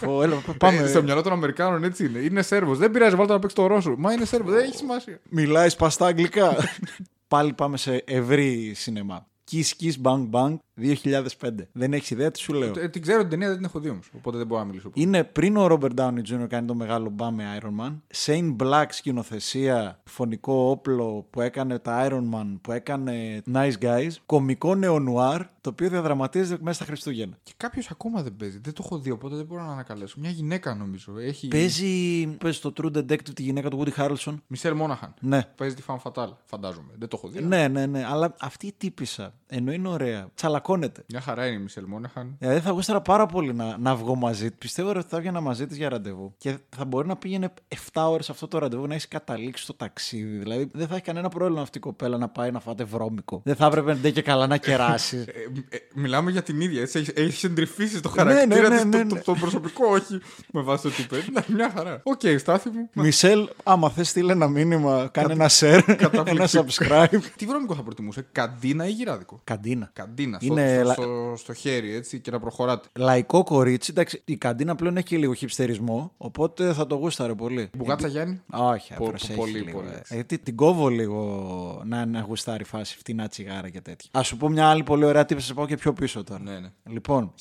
Πω, 0.00 0.22
έλα, 0.22 0.34
Ε, 0.34 0.52
πάμε. 0.58 0.86
στο 0.86 1.02
μυαλό 1.02 1.22
των 1.22 1.32
Αμερικάνων 1.32 1.84
έτσι 1.84 2.04
είναι. 2.06 2.18
Είναι 2.18 2.42
Σέρβος. 2.42 2.78
Δεν 2.78 2.90
πειράζει, 2.90 3.14
βάλτε 3.16 3.32
να 3.32 3.38
παίξει 3.38 3.56
το 3.56 3.66
Ρώσο. 3.66 3.94
Μα 3.98 4.12
είναι 4.12 4.24
Σέρβος. 4.24 4.52
Δεν 4.54 4.64
έχει 4.64 4.76
σημασία. 4.76 5.20
Μιλάει 5.28 5.68
σπαστά 5.68 6.06
αγγλικά. 6.06 6.56
Πάλι 7.28 7.52
πάμε 7.52 7.76
σε 7.76 8.02
ευρύ 8.06 8.72
σινεμά. 8.74 9.26
Kiss 9.50 9.70
Kiss 9.80 9.92
Bang 10.02 10.30
Bang 10.30 10.56
2005. 10.80 11.50
Δεν 11.72 11.92
έχεις 11.92 12.10
ιδέα 12.10 12.30
τι 12.30 12.38
σου 12.38 12.52
λέω. 12.52 12.72
Ε, 12.78 12.88
την 12.88 13.02
ξέρω 13.02 13.20
την 13.20 13.28
ταινία, 13.28 13.46
δεν 13.46 13.56
την 13.56 13.64
έχω 13.64 13.80
δει 13.80 13.88
όμως. 13.88 14.10
Οπότε 14.16 14.36
δεν 14.36 14.46
μπορώ 14.46 14.60
να 14.60 14.66
μιλήσω. 14.66 14.90
Είναι 14.94 15.24
πριν 15.24 15.56
ο 15.56 15.66
Robert 15.70 15.94
Downey 15.94 16.22
Jr. 16.30 16.46
κάνει 16.48 16.66
το 16.66 16.74
μεγάλο 16.74 17.10
μπαμ 17.10 17.34
με 17.34 17.58
Iron 17.60 17.84
Man. 17.84 17.96
Shane 18.24 18.56
Black 18.56 18.86
σκηνοθεσία, 18.88 20.00
φωνικό 20.04 20.52
όπλο 20.52 21.26
που 21.30 21.40
έκανε 21.40 21.78
τα 21.78 22.08
Iron 22.08 22.34
Man, 22.34 22.58
που 22.60 22.72
έκανε 22.72 23.42
Nice 23.52 23.72
Guys. 23.80 24.10
Κομικό 24.26 24.74
νεονουάρ, 24.74 25.42
το 25.60 25.70
οποίο 25.70 25.88
διαδραματίζεται 25.88 26.62
μέσα 26.62 26.74
στα 26.74 26.84
Χριστούγεννα. 26.84 27.38
Και 27.42 27.52
κάποιος 27.56 27.90
ακόμα 27.90 28.22
δεν 28.22 28.36
παίζει. 28.36 28.58
Δεν 28.58 28.72
το 28.72 28.82
έχω 28.84 28.98
δει, 28.98 29.10
οπότε 29.10 29.36
δεν 29.36 29.44
μπορώ 29.44 29.62
να 29.62 29.72
ανακαλέσω. 29.72 30.16
Μια 30.20 30.30
γυναίκα 30.30 30.74
νομίζω. 30.74 31.18
Έχει. 31.18 31.48
Παίζει, 31.48 32.26
παίζει 32.26 32.60
το 32.60 32.72
True 32.76 32.96
Detective 32.96 33.32
τη 33.34 33.42
γυναίκα 33.42 33.70
του 33.70 33.84
Woody 33.84 34.02
Harrelson. 34.02 34.34
Μισελ 34.46 34.74
Μόναχαν. 34.74 35.14
Ναι. 35.20 35.42
Παίζει 35.56 35.74
τη 35.74 35.82
Fan 35.86 35.96
Fatale, 36.02 36.32
φαντάζομαι. 36.44 36.92
Δεν 36.98 37.08
το 37.08 37.20
έχω 37.22 37.32
δει. 37.32 37.42
Ναι, 37.42 37.68
ναι, 37.68 37.86
ναι. 37.86 38.04
Αλλά 38.04 38.34
αυτή 38.40 38.66
η 38.66 38.74
τύπησα, 38.76 39.34
ενώ 39.50 39.72
είναι 39.72 39.88
ωραία, 39.88 40.28
τσαλακώνεται. 40.34 41.04
Μια 41.08 41.20
χαρά 41.20 41.46
είναι 41.46 41.56
η 41.56 41.62
Μισελ 41.62 41.84
Μόναχαν. 41.86 42.36
Δηλαδή 42.38 42.60
θα 42.60 42.70
γούσταρα 42.70 43.00
πάρα 43.00 43.26
πολύ 43.26 43.54
να, 43.54 43.76
να 43.78 43.96
βγω 43.96 44.14
μαζί 44.14 44.48
της. 44.48 44.58
Πιστεύω 44.58 44.88
ότι 44.90 45.06
θα 45.08 45.16
έβγαινα 45.16 45.40
μαζί 45.40 45.66
της 45.66 45.76
για 45.76 45.88
ραντεβού. 45.88 46.34
Και 46.38 46.56
θα 46.76 46.84
μπορεί 46.84 47.08
να 47.08 47.16
πήγαινε 47.16 47.52
7 47.92 48.02
ώρες 48.08 48.30
αυτό 48.30 48.48
το 48.48 48.58
ραντεβού 48.58 48.86
να 48.86 48.94
έχεις 48.94 49.08
καταλήξει 49.08 49.66
το 49.66 49.74
ταξίδι. 49.74 50.36
Δηλαδή 50.38 50.70
δεν 50.72 50.86
θα 50.86 50.94
έχει 50.94 51.04
κανένα 51.04 51.28
πρόβλημα 51.28 51.62
αυτή 51.62 51.78
η 51.78 51.80
κοπέλα 51.80 52.18
να 52.18 52.28
πάει 52.28 52.50
να 52.50 52.60
φάτε 52.60 52.84
βρώμικο. 52.84 53.40
Δεν 53.44 53.54
θα 53.54 53.66
έπρεπε 53.66 53.94
ντε 53.94 54.10
και 54.10 54.22
καλά 54.22 54.46
να 54.46 54.56
κεράσει. 54.56 55.16
Ε, 55.16 55.76
ε, 55.76 55.78
μιλάμε 55.94 56.30
για 56.30 56.42
την 56.42 56.60
ίδια, 56.60 56.80
έτσι. 56.80 56.98
Έχει, 56.98 57.12
έχεις 57.14 57.44
εντρυφήσει 57.44 58.00
το 58.00 58.12
Ναι, 58.16 58.24
ναι, 58.24 58.30
χαρακτήρα 58.30 58.68
ναι, 58.68 58.74
της, 58.74 58.84
ναι, 58.84 58.90
το, 58.90 59.14
ναι. 59.14 59.20
το, 59.20 59.32
το 59.32 59.38
προσωπικό, 59.40 59.86
όχι 59.86 60.20
με 60.52 60.60
βάση 60.60 60.82
το 60.82 60.90
τι 60.90 61.02
παίζει. 61.02 61.30
Ναι, 61.30 61.44
μια 61.48 61.72
χαρά. 61.76 62.00
ΟΚ, 62.02 62.20
Στάθη 62.38 62.68
μου. 62.68 62.88
Μισέλ, 62.92 63.48
άμα 63.62 63.90
θες, 63.90 64.08
στείλε 64.08 64.32
ένα 64.32 64.48
μήνυμα, 64.48 65.08
κάνε 65.12 65.32
ένα 65.32 65.48
share, 65.48 65.82
ένα 65.86 65.94
καταπληκτικό. 65.94 66.64
subscribe. 66.68 67.20
Τι 67.36 67.46
βρώμικο 67.46 67.74
θα 67.74 67.82
προτιμούσε, 67.82 68.26
καντίνα 68.32 68.86
ή 68.86 68.90
γυράδικο; 68.90 69.37
Καντίνα. 69.44 69.90
Καντίνα, 69.92 70.38
Είναι 70.42 70.74
στο, 70.76 70.84
λα- 70.86 70.92
στο, 70.92 71.34
στο 71.36 71.52
χέρι 71.54 71.94
έτσι 71.94 72.20
και 72.20 72.30
να 72.30 72.40
προχωράτε. 72.40 72.88
Λαϊκό 72.96 73.44
κορίτσι, 73.44 73.90
εντάξει, 73.90 74.22
η 74.24 74.36
καντίνα 74.36 74.74
πλέον 74.74 74.96
έχει 74.96 75.06
και 75.06 75.16
λίγο 75.16 75.34
χιπστερισμό, 75.34 76.12
οπότε 76.16 76.72
θα 76.72 76.86
το 76.86 76.94
γούσταρε 76.94 77.34
πολύ. 77.34 77.70
Μπουγάτσα 77.76 78.08
Γιάννη; 78.08 78.40
Όχι, 78.52 78.94
Πο- 78.94 79.04
προσέχει 79.08 79.34
πολύ, 79.38 79.58
λίγο. 79.58 79.78
πολύ. 79.78 79.90
ε. 80.08 80.14
Γιατί 80.14 80.38
την 80.38 80.56
κόβω 80.56 80.88
λίγο 80.88 81.82
να, 81.84 82.06
να 82.06 82.20
γουστάρει 82.20 82.64
φάση 82.64 82.96
φτηνά 82.98 83.28
τσιγάρα 83.28 83.68
και 83.68 83.80
τέτοια. 83.80 84.10
Α 84.18 84.22
σου 84.22 84.36
πω 84.36 84.48
μια 84.48 84.66
άλλη 84.68 84.82
πολύ 84.82 85.04
ωραία 85.04 85.24
τύπισσα, 85.24 85.40
σα 85.42 85.54
πάω 85.54 85.66
και 85.66 85.76
πιο 85.76 85.92
πίσω 85.92 86.24
τώρα. 86.24 86.40
Ναι, 86.42 86.58
ναι. 86.58 86.68
Λοιπόν, 86.84 87.32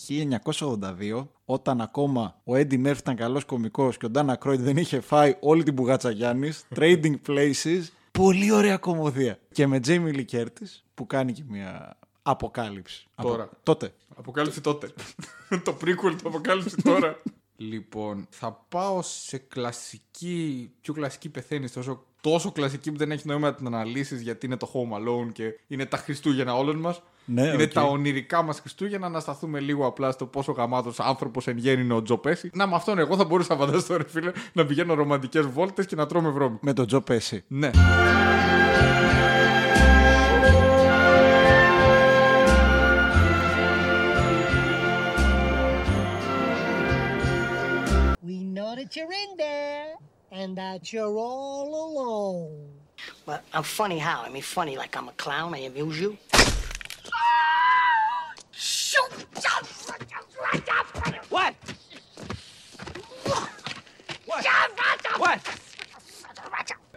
1982, 0.44 1.28
όταν 1.46 1.82
ακόμα 1.82 2.36
ο 2.44 2.54
Eddie 2.54 2.86
Murphy 2.88 2.98
ήταν 2.98 3.16
καλός 3.16 3.46
κωμικός 3.46 3.98
και 3.98 4.06
ο 4.06 4.10
Ντάνα 4.10 4.36
Κρόιντ 4.36 4.62
δεν 4.62 4.78
είχε 4.78 5.00
φάει 5.00 5.36
όλη 5.40 5.64
την 5.64 5.74
μπουγάτσα 5.74 6.12
Γιάννης, 6.12 6.64
Trading 6.80 7.16
Places, 7.28 7.82
πολύ 8.18 8.52
ωραία 8.52 8.78
κομμωδία. 8.78 9.40
Και 9.52 9.68
με 9.68 9.80
Jamie 9.86 10.14
Lee 10.14 10.26
Curtis 10.32 10.82
που 10.94 11.08
κάνει 11.08 11.32
και 11.34 11.44
μια 11.48 11.98
αποκάλυψη. 12.22 13.08
Τώρα. 13.22 13.44
Από... 13.44 13.56
Τότε. 13.64 13.94
Αποκάλυψη 14.16 14.62
τότε. 14.62 14.90
το 15.66 15.78
prequel 15.82 16.16
του 16.22 16.28
αποκάλυψη 16.28 16.76
τώρα. 16.76 17.22
λοιπόν, 17.56 18.28
θα 18.30 18.66
πάω 18.70 19.02
σε 19.02 19.38
κλασική. 19.38 20.72
Πιο 20.82 20.94
κλασική 20.94 21.30
πεθαίνεις. 21.30 21.72
Τόσο, 21.72 22.06
τόσο 22.22 22.52
κλασική 22.52 22.92
που 22.92 22.98
δεν 22.98 23.12
έχει 23.12 23.28
νόημα 23.28 23.50
να 23.50 23.56
την 23.56 23.66
αναλύσεις 23.66 24.22
γιατί 24.22 24.46
είναι 24.46 24.58
το 24.58 24.72
Home 24.74 24.98
Alone 24.98 25.32
και 25.34 25.60
είναι 25.68 25.86
τα 25.86 25.98
Χριστούγεννα 25.98 26.56
όλων 26.58 26.78
μας. 26.78 27.02
Ναι, 27.30 27.42
είναι 27.48 27.68
τα 27.68 27.84
ονειρικά 27.84 28.42
μας 28.42 28.60
Χριστούγεννα 28.60 29.10
να 29.10 29.20
σταθούμε 29.20 29.60
λίγο 29.60 29.86
απλά 29.86 30.12
στο 30.12 30.26
πόσο 30.26 30.52
γαμάτος 30.52 31.00
άνθρωπος 31.00 31.48
εν 31.48 31.58
γέννη 31.58 31.84
είναι 31.84 31.94
ο 31.94 32.02
Τζο 32.02 32.18
Πέση. 32.18 32.50
Να 32.54 32.68
με 32.68 32.76
αυτόν 32.76 33.00
εγώ 33.00 33.16
θα 33.16 33.26
μπορούσα 33.26 33.56
να 33.56 33.66
φανταστώ, 33.66 33.98
φίλε, 34.08 34.32
να 34.54 34.66
πηγαίνω 34.66 34.94
ρομαντικές 34.94 35.46
βόλτες 35.46 35.86
και 35.86 35.96
να 35.96 36.06
τρώμε 36.06 36.30
βρώμη. 36.30 36.58
Με 36.62 36.74
τον 36.74 36.88
Τζο 36.88 37.02
Πέση. 37.02 37.44
Ναι. 37.48 37.70
We 48.30 48.38
know 48.56 48.72
that 48.80 48.90
you're 48.96 49.14
in 49.24 49.32
there 49.38 50.08
What? 61.30 61.54
What? 65.20 65.58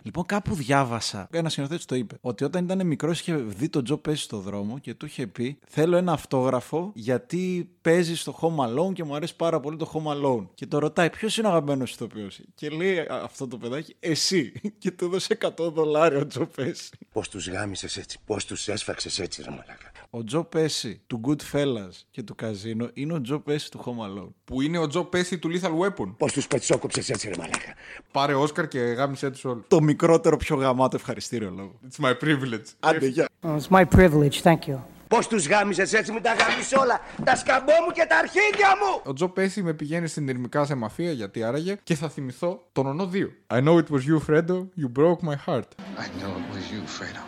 Λοιπόν, 0.02 0.26
κάπου 0.26 0.54
διάβασα. 0.54 1.28
Ένα 1.30 1.48
σκηνοθέτη 1.48 1.84
το 1.84 1.94
είπε. 1.94 2.16
Ότι 2.20 2.44
όταν 2.44 2.64
ήταν 2.64 2.86
μικρός 2.86 3.20
είχε 3.20 3.34
δει 3.34 3.68
τον 3.68 3.84
Τζο 3.84 3.96
Πέση 3.96 4.22
στο 4.22 4.38
δρόμο 4.38 4.78
και 4.78 4.94
του 4.94 5.06
είχε 5.06 5.26
πει: 5.26 5.58
Θέλω 5.68 5.96
ένα 5.96 6.12
αυτόγραφο 6.12 6.92
γιατί 6.94 7.70
παίζει 7.80 8.16
στο 8.16 8.38
Home 8.40 8.66
Alone 8.66 8.92
και 8.92 9.04
μου 9.04 9.14
αρέσει 9.14 9.36
πάρα 9.36 9.60
πολύ 9.60 9.76
το 9.76 9.92
Home 9.94 10.12
Alone. 10.12 10.46
Και 10.54 10.66
το 10.66 10.78
ρωτάει: 10.78 11.10
Ποιος 11.10 11.36
είναι 11.36 11.46
ο 11.46 11.50
αγαπημένος 11.50 11.92
ηθοποιός; 11.92 12.40
Και 12.54 12.68
λέει 12.68 12.98
α, 12.98 13.20
αυτό 13.24 13.48
το 13.48 13.58
παιδάκι: 13.58 13.96
Εσύ. 14.00 14.52
Και 14.78 14.90
του 14.90 15.04
έδωσε 15.04 15.38
100 15.58 15.72
δολάρια 15.72 16.18
ο 16.18 16.26
Τζο 16.26 16.46
Πέση. 16.46 16.90
Πώς 17.12 17.28
τους 17.28 17.48
γάμισες 17.48 17.96
έτσι, 17.96 18.18
πώς 18.24 18.44
τους 18.44 18.68
έσφαξες 18.68 19.18
έτσι 19.18 19.42
ρε 19.42 19.50
μαλάκα. 19.50 19.90
Ο 20.12 20.24
Τζο 20.24 20.44
Πέση 20.44 21.00
του 21.06 21.20
Goodfellas 21.26 21.92
και 22.10 22.22
του 22.22 22.34
Καζίνο 22.34 22.90
είναι 22.92 23.12
ο 23.12 23.20
Τζο 23.20 23.38
Πέση 23.38 23.70
του 23.70 23.80
Home 23.84 24.06
Alone. 24.06 24.28
Που 24.44 24.60
είναι 24.60 24.78
ο 24.78 24.86
Τζο 24.86 25.04
Πέση 25.04 25.38
του 25.38 25.50
Lethal 25.52 25.70
Weapon. 25.78 26.14
Πώς 26.16 26.32
τους 26.32 26.46
πετσόκοψες 26.46 27.10
έτσι 27.10 27.28
ρε 27.28 27.34
μαλάκα. 27.38 27.74
Πάρε 28.12 28.34
Όσκαρ 28.34 28.68
και 28.68 28.78
γάμισε 28.78 29.30
τους 29.30 29.44
όλους. 29.44 29.64
Το 29.68 29.80
μικρότερο, 29.80 30.36
πιο 30.36 30.56
γαμάτο 30.56 30.96
ευχαριστήριο 30.96 31.50
λόγο. 31.50 31.80
It's 31.90 32.04
my 32.04 32.14
privilege. 32.24 32.64
Άντε, 32.80 33.06
γεια. 33.06 33.28
Oh, 33.42 33.56
it's 33.56 33.76
my 33.76 33.84
privilege, 33.96 34.42
thank 34.42 34.58
you. 34.66 34.78
Πώς 35.08 35.26
τους 35.26 35.46
γάμισες 35.46 35.92
έτσι 35.92 36.12
με 36.12 36.20
τα 36.20 36.34
γάμισε 36.34 36.76
όλα. 36.76 37.00
Τα 37.24 37.36
σκαμπό 37.36 37.72
μου 37.86 37.92
και 37.92 38.06
τα 38.08 38.16
αρχίδια 38.16 38.68
μου. 38.68 39.00
Ο 39.04 39.12
Τζο 39.12 39.28
Πέση 39.28 39.62
με 39.62 39.72
πηγαίνει 39.72 40.06
στην 40.06 40.28
ερμικά 40.28 40.64
σε 40.64 40.74
μαφία, 40.74 41.12
γιατί 41.12 41.42
άραγε, 41.42 41.76
και 41.82 41.94
θα 41.94 42.08
θυμηθώ 42.08 42.68
τον 42.72 42.86
ονό 42.86 43.10
2. 43.12 43.56
I 43.56 43.62
know 43.64 43.76
it 43.76 43.90
was 43.90 44.02
you, 44.08 44.18
Fredo. 44.28 44.68
You 44.76 44.88
broke 44.98 45.22
my 45.22 45.36
heart. 45.46 45.68
I 45.98 46.06
know 46.20 46.32
it 46.40 46.48
was 46.54 46.64
you, 46.72 46.82
Fredo. 46.98 47.22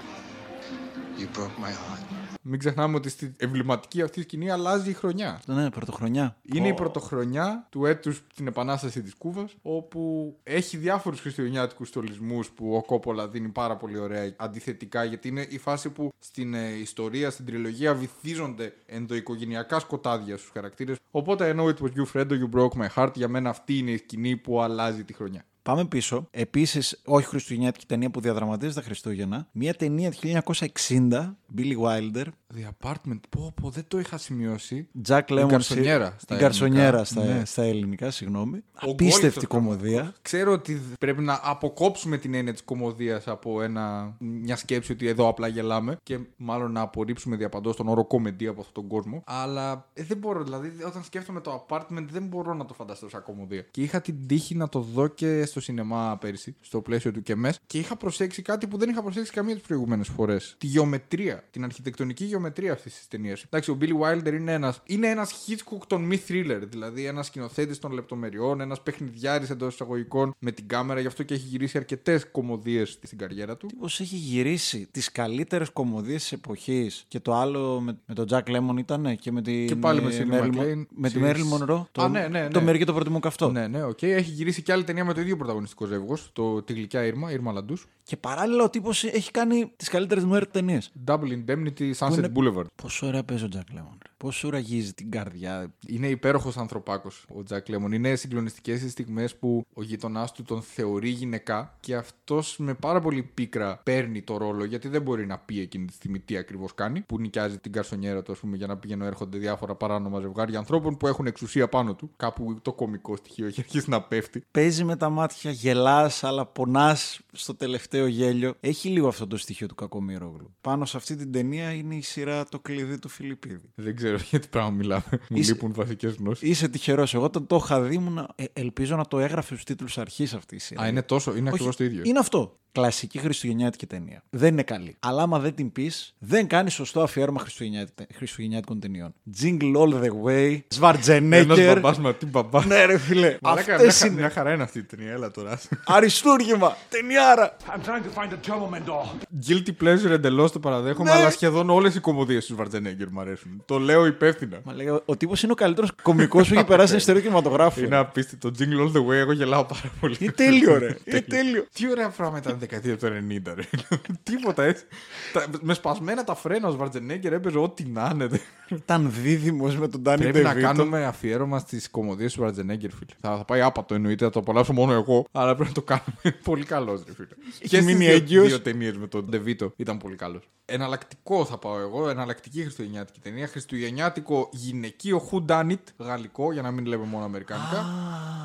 You 1.19 1.27
broke 1.39 1.57
my 1.59 1.73
heart. 1.83 2.22
Μην 2.43 2.59
ξεχνάμε 2.59 2.97
ότι 2.97 3.09
στην 3.09 3.35
εμβληματική 3.37 4.03
αυτή 4.03 4.23
σκηνή 4.23 4.51
αλλάζει 4.51 4.91
η 4.91 4.93
χρονιά. 4.93 5.41
Ναι, 5.47 5.71
πρωτοχρονιά. 5.71 6.37
Είναι 6.43 6.69
η 6.69 6.75
πρωτοχρονιά 6.75 7.67
του 7.71 7.87
έτους 7.87 8.23
την 8.35 8.47
επανάσταση 8.47 9.03
της 9.03 9.15
Κούβας, 9.15 9.55
όπου 9.63 10.35
έχει 10.43 10.77
διάφορους 10.77 11.21
χριστουγεννιάτικους 11.21 11.89
στολισμούς 11.89 12.51
που 12.51 12.75
ο 12.77 12.83
Κόπολα 12.83 13.29
δίνει 13.29 13.49
πάρα 13.49 13.77
πολύ 13.77 13.99
ωραία 13.99 14.35
αντιθετικά, 14.37 15.05
γιατί 15.05 15.29
είναι 15.29 15.47
η 15.49 15.59
φάση 15.59 15.91
που 15.91 16.13
στην 16.19 16.55
ε, 16.55 16.69
ιστορία, 16.69 17.31
στην 17.31 17.45
τριλογία 17.45 17.95
βυθίζονται 17.95 18.75
ενδοοικογενειακά 18.87 19.79
σκοτάδια 19.79 20.37
στους 20.37 20.51
χαρακτήρες. 20.53 20.97
Οπότε 21.11 21.55
I 21.55 21.61
know 21.61 21.67
it 21.67 21.83
was 21.83 21.91
you, 21.97 22.07
Fredo, 22.15 22.33
you 22.33 22.59
broke 22.59 22.87
my 22.87 22.89
heart. 22.97 23.11
Για 23.15 23.29
μένα 23.29 23.51
αυτή 23.51 23.79
είναι 23.79 23.91
η 23.91 23.97
σκηνή 23.97 24.37
που 24.37 24.63
αλλάζει 24.63 25.05
τη 25.05 25.13
χρονιά. 25.13 25.45
Πάμε 25.63 25.85
πίσω. 25.85 26.27
Επίσης, 26.31 27.01
όχι 27.05 27.27
Χριστουγεννιάτικη 27.27 27.87
ταινία 27.87 28.11
που 28.11 28.21
διαδραματίζεται 28.21 28.81
τα 28.81 28.87
Χριστούγεννα. 28.87 29.49
Μια 29.53 29.75
ταινία 29.75 30.11
του 30.11 30.19
1960, 30.19 31.37
Billy 31.57 31.77
Wilder. 31.85 32.25
The 32.57 32.69
Apartment, 32.89 33.21
πω 33.31 33.53
πω, 33.61 33.71
δεν 33.71 33.85
το 33.89 33.99
είχα 33.99 34.19
σημειώσει. 34.19 34.89
Jack 35.09 35.21
Η 35.29 35.33
Lemmon. 35.33 35.47
Γκαρσονιέρα 35.47 36.15
στα 36.19 36.35
Η 36.35 36.39
Γκαρσονιέρα 36.39 36.87
ελληνικά. 36.87 37.05
στα, 37.05 37.25
Ναι. 37.25 37.45
στα 37.45 37.63
ελληνικά, 37.63 38.11
συγγνώμη. 38.11 38.57
Ο 38.87 38.91
Απίστευτη 38.91 39.19
Γκόλιθος 39.21 39.47
κομμωδία. 39.47 39.93
πραγματικός. 39.93 40.23
Ξέρω 40.23 40.53
ότι 40.53 40.81
πρέπει 40.99 41.23
να 41.23 41.41
αποκόψουμε 41.43 42.17
την 42.19 42.35
έννοια 42.35 42.53
της 42.53 42.63
κομμωδίας 42.63 43.29
από 43.29 43.63
ένα, 43.63 44.17
μια 44.19 44.57
σκέψη 44.57 44.93
ότι 44.93 45.07
εδώ 45.07 45.29
απλά 45.29 45.47
γελάμε 45.49 45.97
και 46.03 46.19
μάλλον 46.37 46.73
να 46.73 46.81
απορρίψουμε 46.81 47.37
διαπαντός 47.37 47.77
τον 47.77 47.89
όρο 47.89 48.05
κομμεντή 48.05 48.47
από 48.47 48.61
αυτόν 48.61 48.75
τον 48.75 48.87
κόσμο. 48.87 49.23
Αλλά 49.27 49.89
ε, 49.95 50.03
δεν 50.05 50.17
μπορώ, 50.17 50.43
δηλαδή, 50.43 50.73
όταν 50.87 51.03
σκέφτομαι 51.05 51.41
το 51.41 51.67
apartment, 51.69 52.07
δεν 52.11 52.27
μπορώ 52.27 52.55
να 52.55 52.65
το 52.65 52.75
φανταστώ 52.75 53.09
σαν 53.09 53.23
κομμωδία. 53.23 53.63
Και 53.71 53.83
είχα 53.83 54.01
την 54.01 54.27
τύχη 54.27 54.55
να 54.55 54.69
το 54.69 54.81
δω 54.81 55.07
και 55.09 55.45
στο 55.53 55.61
σινεμά 55.61 56.17
πέρσι, 56.21 56.57
στο 56.61 56.81
πλαίσιο 56.81 57.13
του 57.13 57.23
και 57.23 57.37
μες, 57.37 57.59
και 57.67 57.79
είχα 57.79 57.97
προσέξει 57.97 58.43
κάτι 58.43 58.67
που 58.67 58.77
δεν 58.77 58.89
είχα 58.89 59.03
προσέξει 59.03 59.33
καμία 59.33 59.55
τις 59.55 59.63
προηγούμενες 59.67 60.09
φορές. 60.09 60.55
Τη 60.59 60.67
γεωμετρία, 60.67 61.45
την 61.51 61.65
αρχιτεκτονική 61.65 62.25
γεωμετρία 62.25 62.73
αυτής 62.73 62.95
της 62.95 63.09
ταινίας. 63.09 63.43
Εντάξει, 63.43 63.71
ο 63.71 63.79
Billy 63.81 63.93
Wilder 64.03 64.33
είναι 64.33 64.53
ένας 64.53 64.81
είναι 64.87 65.07
ένας 65.09 65.45
Hitchcock 65.49 65.83
των 65.87 66.03
μη 66.03 66.23
thriller, 66.29 66.61
δηλαδή 66.69 67.07
ένας 67.07 67.27
σκηνοθέτης 67.27 67.79
των 67.79 67.93
λεπτομεριών, 67.93 68.61
ένας 68.61 68.83
παιχνιδιάρης 68.83 69.51
εντός 69.51 69.73
εισαγωγικών 69.75 70.35
με 70.39 70.53
την 70.53 70.67
κάμερα, 70.69 71.01
γι' 71.01 71.07
αυτό 71.07 71.23
και 71.23 71.35
έχει 71.35 71.47
γυρίσει 71.47 71.79
αρκετές 71.79 72.27
κωμωδίες 72.31 72.99
στην 73.03 73.19
καριέρα 73.19 73.57
του. 73.57 73.67
Τύπος 73.67 74.01
έχει 74.01 74.17
γυρίσει 74.17 74.89
τις 74.91 75.13
καλύτερες 75.13 75.71
κωμωδίες 75.71 76.21
της 76.23 76.33
εποχής. 76.33 77.05
Και 77.09 77.21
το 77.21 77.35
άλλο 77.35 77.81
με, 77.81 77.99
με 78.07 78.15
τον 78.15 78.27
Jack 78.31 78.43
Lemmon 78.43 78.79
ήταν 78.79 79.17
και 79.21 79.33
με 79.33 79.43
τη. 79.43 79.65
Και 79.65 79.77
πάλι 79.77 80.03
με 80.03 80.15
ε, 80.15 80.19
Shirley 80.27 80.35
Marilyn- 80.35 80.57
MacLaine. 80.59 80.85
Με 80.97 81.09
τη 81.11 81.19
Στις- 81.19 81.23
Marilyn 81.23 81.59
Monroe. 81.63 81.85
Το, 81.93 82.03
Α, 82.03 82.09
ναι, 82.09 82.29
ναι, 82.29 82.49
Το 82.49 82.59
ναι. 82.59 82.65
μερικέ 82.65 82.85
το 82.85 82.93
προτιμώ 82.93 83.19
καυτό. 83.21 83.51
Ναι, 83.51 83.67
ναι, 83.67 83.83
ΟΚ. 83.85 84.03
Έχει 84.03 84.31
γυρίσει 84.31 84.63
και 84.63 84.73
άλλη 84.73 84.85
ταινία 84.85 85.05
με 85.05 85.13
το 85.15 85.21
ίδιο 85.21 85.37
πρωταγωνιστικό 85.43 85.89
ζεύγος, 85.89 86.31
το 86.33 86.63
Τη 86.63 86.73
γλυκιά 86.73 87.05
Ίρμα, 87.05 87.33
Irma 87.33 87.53
la 87.53 87.61
Douce. 87.61 87.87
Και 88.05 88.17
παράλληλα 88.17 88.65
ο 88.65 88.71
τύπος 88.71 89.05
έχει 89.05 89.31
κάνει 89.31 89.73
τις 89.77 89.89
καλύτερες 89.89 90.25
νουάρ 90.25 90.39
ταινίες. 90.51 90.93
Double 91.07 91.43
Indemnity, 91.47 91.93
Sunset 91.99 92.17
είναι- 92.17 92.33
Boulevard. 92.35 92.65
Πόσο 92.83 93.07
ωραία 93.07 93.25
παίζει 93.25 93.45
ο 93.45 93.49
Jack 93.53 93.59
Lemmon. 93.79 93.97
ρε. 94.03 94.11
Πόσο 94.17 94.51
ραγίζει 94.51 94.93
την 94.95 95.11
καρδιά. 95.11 95.75
Είναι 95.87 96.07
υπέροχος 96.09 96.57
ανθρωπάκος 96.57 97.25
ο 97.35 97.43
Τζακ 97.43 97.69
Λέμον. 97.69 97.93
Είναι 97.93 98.15
συγκλονιστικές 98.15 98.83
οι 98.83 98.89
στιγμές 98.91 99.37
που 99.37 99.65
ο 99.75 99.83
γειτονάς 99.83 100.33
του 100.33 100.43
τον 100.43 100.63
θεωρεί 100.63 101.09
γυναικά 101.09 101.77
και 101.81 101.95
αυτός 101.95 102.57
με 102.59 102.75
πάρα 102.75 103.01
πολύ 103.01 103.23
πίκρα 103.23 103.81
παίρνει 103.83 104.23
το 104.23 104.37
ρόλο 104.37 104.65
γιατί 104.65 104.89
δεν 104.89 105.03
μπορεί 105.03 105.27
να 105.27 105.39
πει 105.39 105.61
εκείνη 105.61 105.85
τη 105.85 105.93
στιγμή 105.93 106.19
τι 106.21 106.37
ακριβώς 106.37 106.75
κάνει. 106.75 107.01
Που 107.01 107.19
νοικιάζει 107.19 107.59
την 107.59 107.73
καρσονιέρα 107.73 108.23
του, 108.23 108.33
ας 108.33 108.39
πούμε, 108.39 108.57
για 108.57 108.67
να 108.67 108.77
πηγαίνουν 108.77 109.07
έρχονται 109.07 109.39
διάφορα 109.39 109.75
παράνομα 109.75 110.21
ζευγάρια 110.21 110.59
ανθρώπων 110.59 110.97
που 110.97 111.07
έχουν 111.07 111.27
εξουσία 111.27 111.69
πάνω 111.69 111.95
του. 111.95 112.11
Κάπου 112.17 112.59
το 112.63 112.73
κωμικό 112.73 113.17
στοιχείο 113.17 113.47
έχει 113.47 113.61
αρχίσει 113.61 113.91
να 113.91 114.03
πέφτει. 114.03 114.45
Παίζει 114.51 114.85
με 114.85 114.97
τα 114.97 115.09
μάτια, 115.11 115.32
γελάς, 115.41 116.25
αλλά 116.25 116.47
πονάς 116.47 117.21
στο 117.33 117.55
τελευταίο 117.55 118.07
γέλιο. 118.07 118.55
Έχει 118.61 118.89
λίγο 118.89 119.09
αυτό 119.09 119.27
το 119.27 119.37
στοιχείο 119.37 119.67
του 119.67 119.75
Κακομίρογλου. 119.75 120.55
Πάνω 120.61 120.85
σε 120.85 120.97
αυτή 120.97 121.17
την 121.17 121.33
ταινία 121.33 121.73
είναι 121.73 121.95
η 121.95 122.01
σειρά 122.03 122.45
Το 122.45 122.61
κλειδί 122.61 122.99
του 122.99 123.09
Φιλιππίδη. 123.09 123.71
Δεν 123.75 123.97
ξέρω 123.97 124.17
για 124.31 124.39
τι 124.41 124.49
πράγμα 124.49 124.71
μιλάμε. 124.71 125.05
Μου 125.11 125.37
Είσαι- 125.37 125.53
λείπουν 125.53 125.73
βασικέ 125.75 126.07
γνώσεις. 126.07 126.49
Είσαι 126.49 126.69
τυχερός. 126.69 127.15
Εγώ 127.15 127.25
όταν 127.25 127.47
το 127.47 127.61
είχα 127.65 127.81
δει, 127.81 127.95
ήμουνα- 127.95 128.29
ε, 128.35 128.45
ελπίζω 128.53 128.97
να 128.97 129.07
το 129.07 129.19
έγραφε 129.21 129.53
στους 129.55 129.65
τίτλους 129.65 129.99
αρχής 129.99 130.35
αυτή 130.35 130.55
η 130.55 130.59
σειρά. 130.59 130.83
Α, 130.83 130.89
είναι 130.89 131.03
τόσο, 131.03 131.31
είναι 131.31 131.41
Όχι, 131.41 131.49
ακριβώς 131.49 131.77
το 131.77 131.85
ίδιο. 131.85 132.03
Είναι 132.05 132.19
αυτό. 132.19 132.57
Κλασική 132.73 133.19
χριστουγεννιάτικη 133.19 133.87
ταινία. 133.87 134.23
Δεν 134.31 134.53
είναι 134.53 134.63
καλή. 134.63 134.97
Αλλά 135.01 135.23
άμα 135.23 135.39
δεν 135.39 135.55
την 135.55 135.73
πεις, 135.73 136.15
δεν 136.19 136.47
κάνεις 136.47 136.73
σωστό 136.75 137.03
αφιέρωμα 137.03 137.41
χριστουγεννιάτι- 137.41 138.07
χριστουγεννιάτικων 138.15 138.81
ταινιών. 138.81 139.15
Jingle 139.43 139.77
all 139.77 139.95
the 140.03 140.09
way, 140.25 140.51
Ένας 140.51 140.63
Σβαρτζενέγκερ. 140.69 141.75
μπαμπάς 141.75 141.99
με 141.99 142.13
τι 142.15 142.27
μπαμπάς. 142.27 142.65
Ναι, 142.67 142.85
ρε 142.85 142.99
φίλε. 142.99 143.37
Μαλάκα, 143.43 143.75
Αυτές 143.75 143.85
μια, 143.85 143.93
χα- 144.01 144.07
είναι. 144.07 144.17
μια 144.21 144.31
χαρά 144.31 144.53
είναι 144.53 144.63
αυτή 144.63 144.79
η 144.79 144.83
ταινία, 144.83 145.13
έλα 145.23 145.31
τώρα. 145.31 145.59
Αριστούργημα. 145.85 146.77
Ταινιάρα. 146.89 147.57
I'm 147.67 147.81
trying 147.87 148.03
to 148.03 148.21
find 148.23 148.31
a 148.33 148.51
Doberman 148.51 148.89
doll. 148.91 149.07
Guilty 149.49 149.85
pleasure 149.85 150.11
εντελώς 150.11 150.53
το 150.53 150.59
παραδέχομαι, 150.59 151.11
Ναι. 151.11 151.17
αλλά 151.17 151.31
σχεδόν 151.31 151.71
όλες 151.71 151.95
οι 151.95 152.01
κομμωδίες 152.01 152.47
του 152.47 152.57
Βαρτζενέγκερ 152.57 153.11
μου 153.11 153.21
αρέσουν. 153.21 153.63
Το 153.67 153.79
λέω 153.79 154.07
υπεύθυνα. 154.07 154.61
Μα 154.65 154.73
λέει, 154.75 154.87
ο 155.05 155.17
τύπος 155.17 155.43
είναι 155.43 155.53
ο 155.53 155.55
καλύτερος 155.55 155.91
κωμικός 156.03 156.49
που 156.49 156.55
έχει 156.55 156.65
περάσει 156.65 156.87
στην 156.87 156.99
ιστορία 156.99 157.21
του 157.21 157.27
κινηματογράφου. 157.27 157.85
Είναι 157.85 157.97
απίστευτο. 157.97 158.51
Jingle 158.59 158.63
all 158.89 158.93
the 158.97 159.07
way, 159.07 159.13
εγώ 159.13 159.33
γελάω 159.33 159.65
πάρα 159.65 159.91
πολύ. 160.01 160.17
Είναι 160.19 160.33
τέλειο, 160.33 160.79
ρε. 160.79 160.97
Είναι 161.05 161.21
τέλειο. 161.21 161.67
Τι 161.73 161.91
ωραία 161.91 162.09
πράγμα 162.09 162.39
ήταν 162.39 162.55
η 162.55 162.57
δεκαετία 162.59 162.97
του 162.99 163.07
90, 163.07 163.53
ρε. 163.55 163.63
Τίποτα 164.23 164.63
έτσι. 164.65 164.85
Τα- 165.33 165.45
με 165.61 165.75
σπασμένα 165.75 166.25
τα 166.25 166.35
φρένα 166.35 166.69
ο 166.69 166.77
Βαρτζενέγκερ 166.77 167.33
έπαιζε 167.33 167.59
ό,τι 167.59 167.85
να 167.85 168.11
είναι. 168.15 168.25
ρε. 168.27 168.39
Ήταν 168.69 169.13
δίδυμος 169.23 169.77
με 169.77 169.89
τον 169.89 170.01
Ντάνι 170.01 170.23
Πρέπει 170.23 170.39
να 170.43 170.49
Ντεβίτο. 170.49 170.67
κάνουμε 170.67 171.05
αφιέρωμα 171.05 171.59
στις 171.59 171.91
κομμωδίες 171.91 172.33
του 172.33 172.41
Βαρτζενέγκερ, 172.41 172.91
φίλε. 172.91 173.11
Θα, 173.21 173.37
θα 173.37 173.45
πάει 173.45 173.61
άπατο 173.61 173.95
εννοείται, 173.95 174.25
θα 174.25 174.31
το 174.31 174.39
απολαύσω 174.39 174.73
μόνο 174.73 174.93
εγώ, 174.93 175.12
αλλά 175.33 175.55
πρέπει 175.55 175.69
να 175.69 175.75
το 175.75 175.83
κάνουμε. 175.83 176.39
πολύ 176.51 176.65
καλός, 176.65 177.03
ρε 177.07 177.13
φίλε. 177.15 177.27
και 177.59 177.67
στις 177.67 177.85
μείνει 177.85 178.05
δύο, 178.05 178.15
έγκυος. 178.15 178.47
δύο 178.47 178.61
ταινίες 178.61 178.97
με 178.97 179.07
τον 179.07 179.25
Ντεβίτο 179.29 179.73
ήταν 179.77 179.99
πολύ 179.99 180.17
καλός. 180.17 180.49
Εναλλακτικό 180.65 181.45
θα 181.45 181.59
πάω 181.59 181.79
εγώ, 181.79 182.09
εναλλακτική 182.09 182.61
χριστουγεννιάτικη 182.63 183.21
ταινία. 183.21 183.47
Χριστουγεννιάτικο 183.47 184.49
γυναικείο 184.53 185.29
Who 185.31 185.45
Done 185.47 185.71
It, 185.71 185.77
γαλλικό, 185.99 186.53
για 186.53 186.63
να 186.63 186.71
μην 186.71 186.87
λέμε 186.87 187.05
μόνο 187.05 187.25
αμερικανικά. 187.25 187.85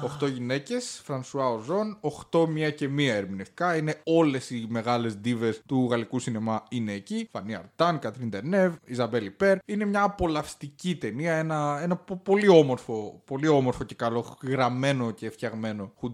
Οχτώ 0.04 0.28
γυναίκες, 0.28 1.02
Φρανσουά 1.04 1.50
Οζόν, 1.50 1.98
οχτώ 2.02 2.48
μία 2.48 2.70
και 2.72 2.88
μία 2.88 3.16
ερμηνευτικά. 3.16 3.76
Είναι 3.76 4.02
όλες 4.04 4.50
οι 4.50 4.66
μεγάλες 4.70 5.18
ντίβε 5.18 5.58
του 5.66 5.88
γαλλικού 5.90 6.20
σινεμά 6.20 6.64
είναι 6.70 6.92
εκεί. 6.94 7.28
Φανή 7.32 7.56
Αρτάν, 7.56 8.00
Κατρίν 8.00 8.30
Τερνεύ, 8.30 8.72
Ιζαμπέλ 8.86 9.26
Υπέρ. 9.26 9.58
Είναι 9.66 9.86
μια 9.86 10.04
απολαυστική 10.04 10.96
ταινία, 10.96 11.34
ένα, 11.36 11.80
ένα 11.82 11.96
πο- 11.96 12.16
πολύ 12.24 12.48
όμορφο, 12.48 13.22
πολύ 13.26 13.48
όμορφο 13.48 13.84
και 13.84 13.96
καλό 13.96 14.38
γραμμένο 14.44 15.12
και 15.12 15.30
φτιαγμένο 15.30 15.94
Who 16.02 16.12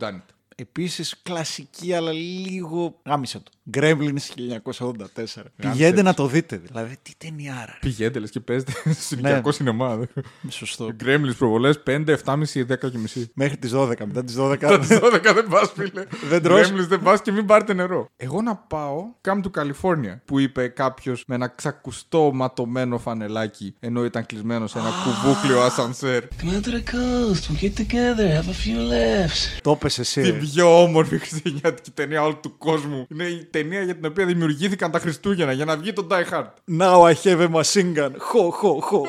Done 0.56 0.62
It. 0.62 0.62
Επίσης, 0.62 1.16
κλασική, 1.24 1.94
αλλά 1.94 2.12
λίγο. 2.12 3.00
Γάμισε 3.06 3.40
το. 3.40 3.52
Gremlins 3.74 4.18
1984. 4.62 5.44
Πηγαίνετε 5.56 6.02
να 6.02 6.14
το 6.14 6.28
δείτε. 6.28 6.58
Δηλαδή, 6.66 6.98
τι 7.02 7.12
ταινιάρα. 7.18 7.66
ρε. 7.66 7.78
Πηγαίνετε 7.82 8.20
λες 8.20 8.30
και 8.30 8.40
παίζετε 8.40 8.72
στο 9.00 9.16
Ναι. 9.16 9.22
νοικιακό 9.22 9.52
σινεμά. 9.52 10.08
Σωστό. 10.50 10.92
Γκρέμλι 10.94 11.34
προβολές 11.34 11.80
5, 11.86 12.04
7,5, 12.26 12.66
10 12.66 12.90
και 12.92 12.98
μισή. 12.98 13.32
Μέχρι 13.34 13.58
τις 13.58 13.72
12. 13.74 14.06
Μετά 14.06 14.24
τις 14.24 14.36
12. 14.40 14.58
Τα 14.60 14.80
12 14.80 15.34
δεν 15.34 15.48
πας, 15.50 15.72
φίλε. 15.76 16.04
Δεν 16.30 16.42
τρως. 16.44 16.68
Gremlins 16.72 16.88
δεν 16.88 17.02
πας 17.02 17.22
και 17.22 17.32
μην 17.32 17.46
πάρετε 17.46 17.74
νερό. 17.74 18.08
Εγώ 18.18 18.42
να 18.42 18.56
πάω 18.56 19.04
Come 19.22 19.42
to 19.42 19.62
California 19.62 20.16
που 20.26 20.40
είπε 20.40 20.68
κάποιος 20.68 21.24
με 21.28 21.36
ένα 21.36 21.48
ξακουστό 21.48 22.32
ματωμένο 22.34 22.98
φανελάκι 22.98 23.76
ενώ 23.80 24.06
ήταν 24.06 24.26
κλεισμένο 24.26 24.68
σε 24.68 24.80
ένα 24.80 24.90
κουβούκλιο 25.04 25.62
ασανσέρ. 25.62 26.24
Come 26.24 26.50
out 26.56 26.66
to 26.66 26.70
the 26.70 26.92
coast, 26.92 27.42
we'll 27.50 27.64
get 27.64 27.76
together, 27.78 28.28
have 28.42 28.48
a 28.50 28.66
few 28.66 28.78
laughs. 28.92 29.60
το 29.62 29.72
έπεσε 29.72 30.02
εσύ. 30.02 30.22
Την 30.44 30.54
ρε. 30.56 30.62
πιο 30.62 30.82
όμορφη 30.82 31.18
χριστουγεννιάτικη 31.18 31.92
ταινία 31.92 32.24
όλου 32.24 32.40
του 32.42 32.58
κόσμου. 32.58 33.08
Είναι 33.12 33.24
η 33.24 33.46
ταινία 33.46 33.82
για 33.82 33.96
την 33.96 34.06
οποία 34.06 34.26
δημιουργήθηκαν 34.26 34.92
τα 34.92 35.00
Χριστούγεννα 35.00 35.52
για 35.52 35.66
να 35.66 35.78
βγει 35.78 35.94
το 35.94 36.08
Die 36.10 36.34
Hard. 36.34 36.80
Now 36.80 37.02
I 37.02 37.14
have 37.14 37.50
a 37.50 37.62
machine 37.62 37.98
gun. 37.98 38.12
Χω, 38.18 38.52
χω, 38.52 38.80
χω. 38.82 39.06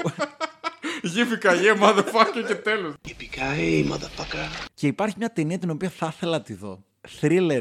Γύφηκα 1.03 1.53
yeah, 1.53 1.83
motherfucker 1.83 2.45
και 2.47 2.55
τέλος. 2.55 2.95
Yippee-ki-yay, 3.09 3.93
motherfucker. 3.93 4.67
Και 4.75 4.87
υπάρχει 4.87 5.15
μια 5.19 5.33
ταινία 5.33 5.59
την 5.59 5.71
οποία 5.71 5.89
θα 5.91 6.13
ήθελα 6.15 6.33
να 6.33 6.43
τη 6.43 6.55
δω. 6.55 6.85
Thriller 7.21 7.61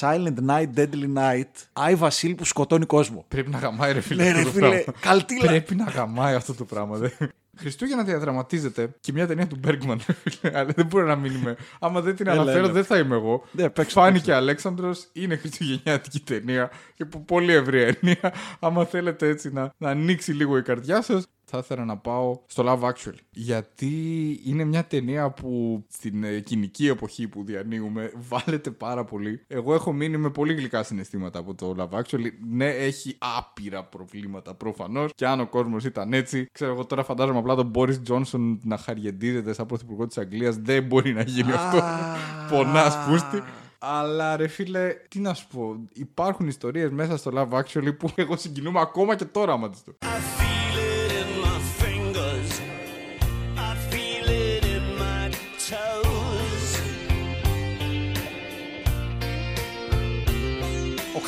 Silent 0.00 0.34
Night, 0.48 0.66
Deadly 0.76 1.14
Night. 1.16 1.50
Άι 1.72 1.94
Βασίλη 1.94 2.34
που 2.34 2.44
σκοτώνει 2.44 2.86
κόσμο. 2.86 3.24
Πρέπει 3.28 3.50
να 3.50 3.58
γαμάει, 3.58 3.92
ρε 3.92 4.00
φίλε. 4.00 4.22
Ναι, 4.22 4.28
αυτό 4.28 4.38
ρε 4.38 4.44
το 4.44 4.50
φίλε, 4.50 4.68
πράγμα. 4.68 4.92
καλτήλα. 5.00 5.46
Πρέπει 5.46 5.74
να 5.74 5.84
γαμάει 5.84 6.34
αυτό 6.34 6.54
το 6.54 6.64
πράγμα. 6.64 6.96
Δε. 6.96 7.08
Χριστούγεννα 7.56 8.04
διαδραματίζεται 8.04 8.94
και 9.00 9.12
μια 9.12 9.26
ταινία 9.26 9.46
του 9.46 9.60
Bergman. 9.66 9.96
ρε 10.06 10.12
φίλε. 10.24 10.58
Αλλά 10.58 10.72
δεν 10.76 10.86
μπορεί 10.86 11.06
να 11.06 11.16
μην 11.16 11.32
είμαι. 11.34 11.56
Άμα 11.80 12.00
δεν 12.00 12.16
την 12.16 12.26
Έλα, 12.26 12.40
αναφέρω, 12.40 12.64
έλα. 12.64 12.72
δεν 12.72 12.84
θα 12.84 12.98
είμαι 12.98 13.14
εγώ. 13.14 13.44
Ναι, 13.52 13.70
παίξε, 13.70 13.92
Φάνηκε 13.92 14.32
Αλέξανδρος, 14.32 15.08
είναι 15.12 15.36
χριστουγεννιάτικη 15.36 16.20
ταινία 16.20 16.70
και 16.94 17.02
από 17.02 17.20
πολύ 17.20 17.52
ευρία 17.52 17.96
ενία. 18.00 18.34
Άμα 18.60 18.84
θέλετε 18.84 19.28
έτσι 19.28 19.52
να, 19.52 19.72
να 19.78 19.90
ανοίξει 19.90 20.32
λίγο 20.32 20.56
η 20.56 20.62
καρδιά 20.62 21.02
σας, 21.02 21.26
θα 21.44 21.58
ήθελα 21.58 21.84
να 21.84 21.96
πάω 21.96 22.38
στο 22.46 22.64
Love 22.66 22.88
Actually. 22.88 23.18
Γιατί 23.30 23.92
είναι 24.44 24.64
μια 24.64 24.84
ταινία 24.84 25.30
που 25.30 25.84
στην 25.88 26.24
ε, 26.24 26.40
κοινική 26.40 26.88
εποχή 26.88 27.28
που 27.28 27.44
διανύουμε 27.44 28.12
βάλετε 28.30 28.70
πάρα 28.70 29.04
πολύ. 29.04 29.40
Εγώ 29.46 29.74
έχω 29.74 29.92
μείνει 29.92 30.16
με 30.16 30.30
πολύ 30.30 30.54
γλυκά 30.54 30.82
συναισθήματα 30.82 31.38
από 31.38 31.54
το 31.54 31.74
Love 31.78 31.98
Actually. 31.98 32.30
Ναι, 32.48 32.68
έχει 32.68 33.16
άπειρα 33.18 33.84
προβλήματα 33.84 34.54
προφανώς. 34.54 35.10
Και 35.14 35.26
αν 35.26 35.40
ο 35.40 35.46
κόσμος 35.46 35.84
ήταν 35.84 36.12
έτσι, 36.12 36.46
ξέρω 36.52 36.72
εγώ 36.72 36.84
τώρα 36.84 37.04
φαντάζομαι 37.04 37.38
απλά 37.38 37.54
τον 37.54 37.70
Boris 37.74 37.96
Johnson 38.08 38.58
να 38.62 38.76
χαριεντίζεται 38.76 39.52
σαν 39.52 39.66
πρωθυπουργό 39.66 40.06
της 40.06 40.18
Αγγλίας. 40.18 40.56
Δεν 40.56 40.82
μπορεί 40.82 41.12
να 41.12 41.22
γίνει 41.22 41.52
αυτό. 41.52 41.82
Πονά 42.50 43.06
πούστη. 43.08 43.42
Αλλά 43.78 44.36
ρε 44.36 44.48
φίλε, 44.48 44.94
τι 45.08 45.18
να 45.20 45.34
σου 45.34 45.46
πω. 45.46 45.76
Υπάρχουν 45.92 46.48
ιστορίες 46.48 46.90
μέσα 46.90 47.16
στο 47.16 47.30
Love 47.34 47.60
Actually 47.60 47.98
που 47.98 48.10
εγώ 48.22 48.36
συγκινούμαι 48.36 48.80
ακόμα 48.80 49.16
και 49.16 49.24
τώρα 49.24 49.52
άμα 49.52 49.70
τις 49.70 49.82
δω. 49.84 49.92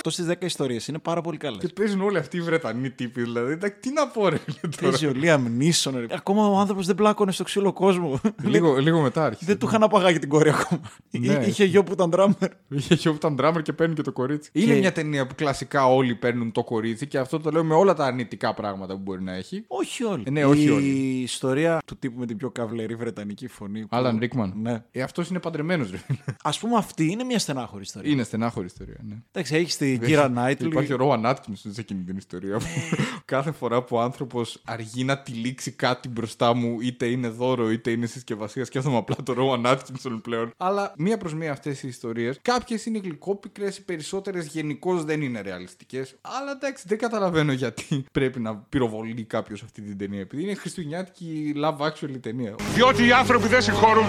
8 0.06 0.10
στι 0.12 0.24
10 0.28 0.44
ιστορίες. 0.44 0.88
Είναι 0.88 0.98
πάρα 0.98 1.20
πολύ 1.20 1.36
καλές. 1.36 1.58
Και 1.60 1.68
παίζουν 1.68 2.00
όλοι 2.00 2.18
αυτοί 2.18 2.36
οι 2.36 2.40
Βρετανοί 2.40 2.90
τύποι, 2.90 3.22
δηλαδή. 3.22 3.52
Εντάξει, 3.52 3.78
Τι 3.80 3.92
να 3.92 4.06
πω, 4.08 4.28
ρε 4.28 4.36
φίλε 4.36 4.56
τώρα. 4.60 4.90
Παίζει 4.90 5.06
ο 5.06 5.12
Λίαμ 5.12 5.46
Νίσον. 5.56 5.98
ρε. 5.98 6.06
Ακόμα 6.10 6.46
ο 6.48 6.58
άνθρωπος 6.58 6.86
δεν 6.86 6.94
πλάκωνε 6.94 7.32
στο 7.32 7.44
ξύλο 7.44 7.72
κόσμο. 7.72 8.20
λίγο, 8.44 8.76
λίγο 8.76 9.00
μετά 9.00 9.24
άρχισε. 9.24 9.44
δεν 9.46 9.58
του 9.58 9.66
είχαν 9.66 9.82
απαγάγει 9.82 10.18
την 10.18 10.28
κόρη 10.28 10.48
ακόμα. 10.50 10.80
Ναι. 11.10 11.44
Είχε 11.46 11.64
γιο 11.64 11.84
που 11.84 11.92
ήταν 11.92 12.10
ντράμερ. 12.10 12.36
Είχε 12.68 12.96
και 12.96 13.08
όπου 13.08 13.16
ήταν 13.16 13.36
drummer 13.40 13.62
και 13.62 13.72
παίρνει 13.72 13.94
και 13.94 14.02
το 14.02 14.12
κορίτσι. 14.12 14.50
Είναι 14.52 14.72
Και- 14.72 14.78
μια 14.78 14.92
ταινία 14.92 15.26
που 15.26 15.34
κλασικά 15.34 15.86
όλοι 15.86 16.14
παίρνουν 16.14 16.52
το 16.52 16.64
κορίτσι 16.64 17.06
και 17.06 17.18
αυτό 17.18 17.40
το 17.40 17.50
λέω 17.50 17.64
με 17.64 17.74
όλα 17.74 17.94
τα 17.94 18.04
αρνητικά 18.04 18.54
πράγματα 18.54 18.94
που 18.94 19.00
μπορεί 19.00 19.22
να 19.22 19.32
έχει. 19.32 19.64
Όχι 19.66 20.04
όλοι. 20.04 20.22
Ε, 20.26 20.30
ναι, 20.30 20.44
όχι 20.44 20.64
η 20.64 20.70
όλοι. 20.70 20.86
Η 20.86 21.20
ιστορία 21.22 21.78
του 21.86 21.96
τύπου 21.98 22.18
με 22.18 22.26
την 22.26 22.36
πιο 22.36 22.50
καβλερή 22.50 22.94
βρετανική 22.94 23.48
φωνή. 23.48 23.80
που- 23.80 23.88
Άλαν 23.90 24.18
Ρίκμαν. 24.18 24.52
Ναι. 24.56 24.82
Ε, 24.90 25.02
αυτός 25.02 25.28
είναι 25.28 25.38
παντρεμένος, 25.40 25.90
ρε. 25.90 25.96
φίλε. 25.96 26.18
Α 26.42 26.50
πούμε 26.60 26.76
αυτή 26.76 27.06
είναι 27.10 27.24
μια 27.24 27.38
στενάχωρη 27.38 27.82
ιστορία. 27.82 28.10
είναι 28.12 28.22
στενάχωρη 28.22 28.66
ιστορία, 28.66 28.96
ναι. 29.08 29.14
Εντάξει, 29.32 29.54
έχεις 29.54 29.76
την 29.98 30.08
Κύρα 30.08 30.28
Νάιτλι. 30.28 30.68
Υπάρχει 30.68 30.92
ο 30.92 30.96
Ρόαν 30.96 31.26
Άτκινσον 31.26 31.72
σε 31.72 31.80
εκείνη 31.80 32.02
την 32.02 32.16
ιστορία. 32.16 32.58
που 32.58 32.66
Κάθε 33.24 33.52
φορά 33.52 33.82
που 33.82 33.96
ο 33.96 34.00
άνθρωπος 34.00 34.60
αργεί 34.64 35.04
να 35.04 35.18
τυλίξει 35.18 35.70
κάτι 35.70 36.08
μπροστά 36.08 36.54
μου, 36.54 36.80
είτε 36.80 37.06
είναι 37.06 37.28
δώρο 37.28 37.70
είτε 37.70 37.90
είναι 37.90 38.06
συσκευασία, 38.06 38.64
σκέφτομαι 38.64 38.96
απλά 38.96 39.16
το 39.22 39.32
Ρόαν 39.32 39.66
Άτκινσον 39.66 40.20
πλέον. 40.20 40.52
Αλλά 40.56 40.92
μία 40.96 41.18
προς 41.18 41.34
μία 41.34 41.52
αυτές 41.52 41.82
οι 41.82 41.88
ιστορίες, 41.88 42.38
κάποιες 42.42 42.86
είναι 42.86 42.98
γλυκόπικρες, 42.98 43.76
οι 43.76 43.84
περισσότερες 43.84 44.46
γενικώς 44.46 45.04
δεν 45.04 45.22
είναι 45.22 45.40
ρεαλιστικές. 45.40 46.14
Αλλά 46.20 46.50
εντάξει, 46.50 46.84
δεν 46.88 46.98
καταλαβαίνω 46.98 47.52
γιατί 47.52 48.04
πρέπει 48.12 48.40
να 48.40 48.56
πυροβολεί 48.56 49.24
κάποιος 49.24 49.62
αυτή 49.62 49.82
την 49.82 49.98
ταινία. 49.98 50.20
Επειδή 50.20 50.42
είναι 50.42 50.54
χριστουγεννιάτικη 50.54 51.52
love 51.56 51.86
actually 51.86 52.20
ταινία. 52.20 52.54
Διότι 52.74 53.06
οι 53.06 53.12
άνθρωποι 53.12 53.48
δεν 53.48 53.62
συγχωρούν 53.62 54.06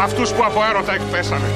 αυτούς 0.00 0.32
που 0.32 0.44
από 0.44 0.64
έρωτα 0.64 0.92
εκπέσανε. 0.92 1.46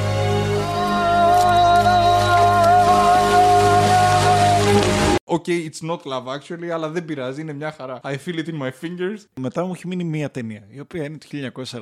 ΟΚ, 5.24 5.44
it's 5.48 5.88
not 5.88 5.98
love 6.02 6.26
actually, 6.26 6.68
αλλά 6.68 6.88
δεν 6.88 7.04
πειράζει, 7.04 7.40
είναι 7.40 7.52
μια 7.52 7.72
χαρά. 7.72 8.00
I 8.04 8.16
feel 8.26 8.38
it 8.38 8.46
in 8.46 8.58
my 8.62 8.70
fingers. 8.80 9.18
Μετά 9.40 9.64
μου 9.64 9.72
έχει 9.72 9.86
μείνει 9.86 10.04
μία 10.04 10.30
ταινία, 10.30 10.66
η 10.68 10.80
οποία 10.80 11.04
είναι 11.04 11.18
το 11.18 11.52
1946. 11.62 11.74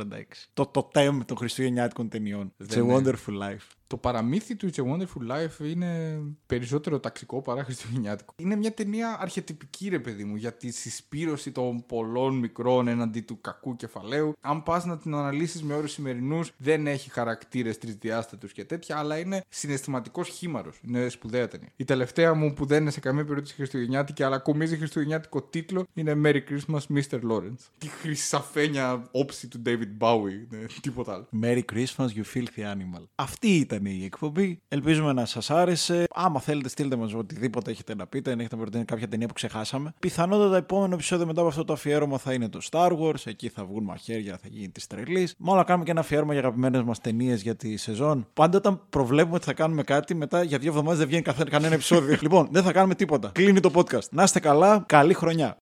Το 0.52 0.66
τοτέμ 0.66 1.24
των 1.24 1.36
χριστουγεννιάτικων 1.36 2.08
ταινιών. 2.08 2.52
It's 2.58 2.62
a 2.62 2.66
Δεν 2.66 2.84
είναι. 2.84 2.96
Wonderful 2.96 3.42
Life. 3.42 3.79
Το 3.90 3.96
παραμύθι 3.96 4.56
του 4.56 4.70
It's 4.70 4.78
a 4.78 4.84
Wonderful 4.84 5.30
Life 5.30 5.64
είναι 5.70 6.20
περισσότερο 6.46 7.00
ταξικό 7.00 7.42
παρά 7.42 7.64
χριστουγεννιάτικο. 7.64 8.34
Είναι 8.36 8.56
μια 8.56 8.72
ταινία 8.72 9.16
αρχετυπική, 9.20 9.88
ρε 9.88 9.98
παιδί 9.98 10.24
μου, 10.24 10.36
για 10.36 10.52
τη 10.52 10.70
συσπείρωση 10.70 11.52
των 11.52 11.86
πολλών 11.86 12.34
μικρών 12.34 12.88
έναντι 12.88 13.20
του 13.20 13.40
κακού 13.40 13.76
κεφαλαίου. 13.76 14.32
Αν 14.40 14.62
πας 14.62 14.84
να 14.84 14.98
την 14.98 15.14
αναλύσεις 15.14 15.62
με 15.62 15.74
όρους 15.74 15.92
σημερινούς, 15.92 16.52
δεν 16.56 16.86
έχει 16.86 17.10
χαρακτήρες 17.10 17.78
τρισδιάστατους 17.78 18.52
και 18.52 18.64
τέτοια, 18.64 18.98
αλλά 18.98 19.18
είναι 19.18 19.44
συναισθηματικός 19.48 20.28
χείμαρρος. 20.28 20.80
Είναι 20.82 21.08
σπουδαία 21.08 21.48
ταινία. 21.48 21.72
Η 21.76 21.84
τελευταία 21.84 22.34
μου 22.34 22.54
που 22.54 22.66
δεν 22.66 22.80
είναι 22.80 22.90
σε 22.90 23.00
καμία 23.00 23.24
περίπτωση 23.24 23.54
χριστουγεννιάτικη, 23.54 24.22
αλλά 24.22 24.38
κομίζει 24.38 24.76
χριστουγεννιάτικο 24.76 25.42
τίτλο, 25.42 25.86
είναι 25.94 26.20
Merry 26.24 26.40
Christmas, 26.50 26.80
Mr. 26.96 27.20
Lawrence. 27.30 27.64
Τι 27.78 27.86
χρυσαφένια 27.86 29.08
όψη 29.10 29.48
του 29.48 29.62
David 29.66 29.98
Bowie, 29.98 30.46
ναι, 30.48 30.58
τίποτα 30.80 31.12
άλλο. 31.12 31.28
Merry 31.42 31.62
Christmas, 31.72 32.06
you 32.06 32.24
filthy 32.34 32.62
animal. 32.74 33.04
Αυτή 33.14 33.48
ήταν 33.48 33.78
η 33.88 34.04
εκπομπή. 34.04 34.60
Ελπίζουμε 34.68 35.12
να 35.12 35.24
σας 35.24 35.50
άρεσε. 35.50 36.04
Άμα 36.14 36.40
θέλετε, 36.40 36.68
στείλτε 36.68 36.96
μας 36.96 37.14
οτιδήποτε 37.14 37.70
έχετε 37.70 37.94
να 37.94 38.06
πείτε. 38.06 38.30
Αν 38.32 38.38
έχετε 38.38 38.54
να 38.56 38.60
προτείνει 38.62 38.84
κάποια 38.84 39.08
ταινία 39.08 39.26
που 39.26 39.32
ξεχάσαμε. 39.32 39.94
Πιθανότατα 40.00 40.56
επόμενο 40.56 40.94
επεισόδιο 40.94 41.26
μετά 41.26 41.40
από 41.40 41.48
αυτό 41.48 41.64
το 41.64 41.72
αφιέρωμα 41.72 42.18
θα 42.18 42.32
είναι 42.32 42.48
το 42.48 42.58
Star 42.70 42.90
Wars. 42.98 43.22
Εκεί 43.24 43.48
θα 43.48 43.64
βγουν 43.64 43.84
μαχαίρια, 43.84 44.38
θα 44.42 44.48
γίνει 44.50 44.68
της 44.68 44.86
τρελής. 44.86 45.34
Μάλλον 45.38 45.58
να 45.58 45.64
κάνουμε 45.64 45.84
και 45.84 45.90
ένα 45.90 46.00
αφιέρωμα 46.00 46.32
για 46.32 46.42
αγαπημένες 46.42 46.82
μας 46.82 47.00
ταινίες 47.00 47.42
για 47.42 47.56
τη 47.56 47.76
σεζόν. 47.76 48.26
Πάντα 48.34 48.58
όταν 48.58 48.80
προβλέπουμε 48.90 49.34
ότι 49.36 49.44
θα 49.44 49.52
κάνουμε 49.52 49.82
κάτι, 49.82 50.14
μετά 50.14 50.42
για 50.42 50.58
δύο 50.58 50.68
εβδομάδες 50.70 50.98
δεν 50.98 51.06
βγαίνει 51.06 51.22
καθέ- 51.22 51.48
κανένα 51.50 51.74
επεισόδιο. 51.74 52.16
λοιπόν, 52.22 52.48
δεν 52.50 52.62
θα 52.62 52.72
κάνουμε 52.72 52.94
τίποτα. 52.94 53.30
Κλείνει 53.34 53.60
το 53.60 53.70
podcast. 53.74 54.08
Να 54.10 54.22
είστε 54.22 54.40
καλά. 54.40 54.84
Καλή 54.88 55.14
χρονιά. 55.14 55.56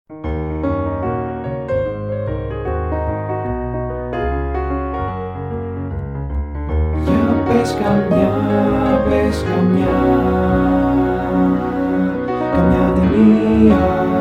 Καμιά, 7.89 8.33
πες 9.09 9.45
καμιά 9.49 9.99
Καμιά 12.55 12.93
ταινία 12.95 14.18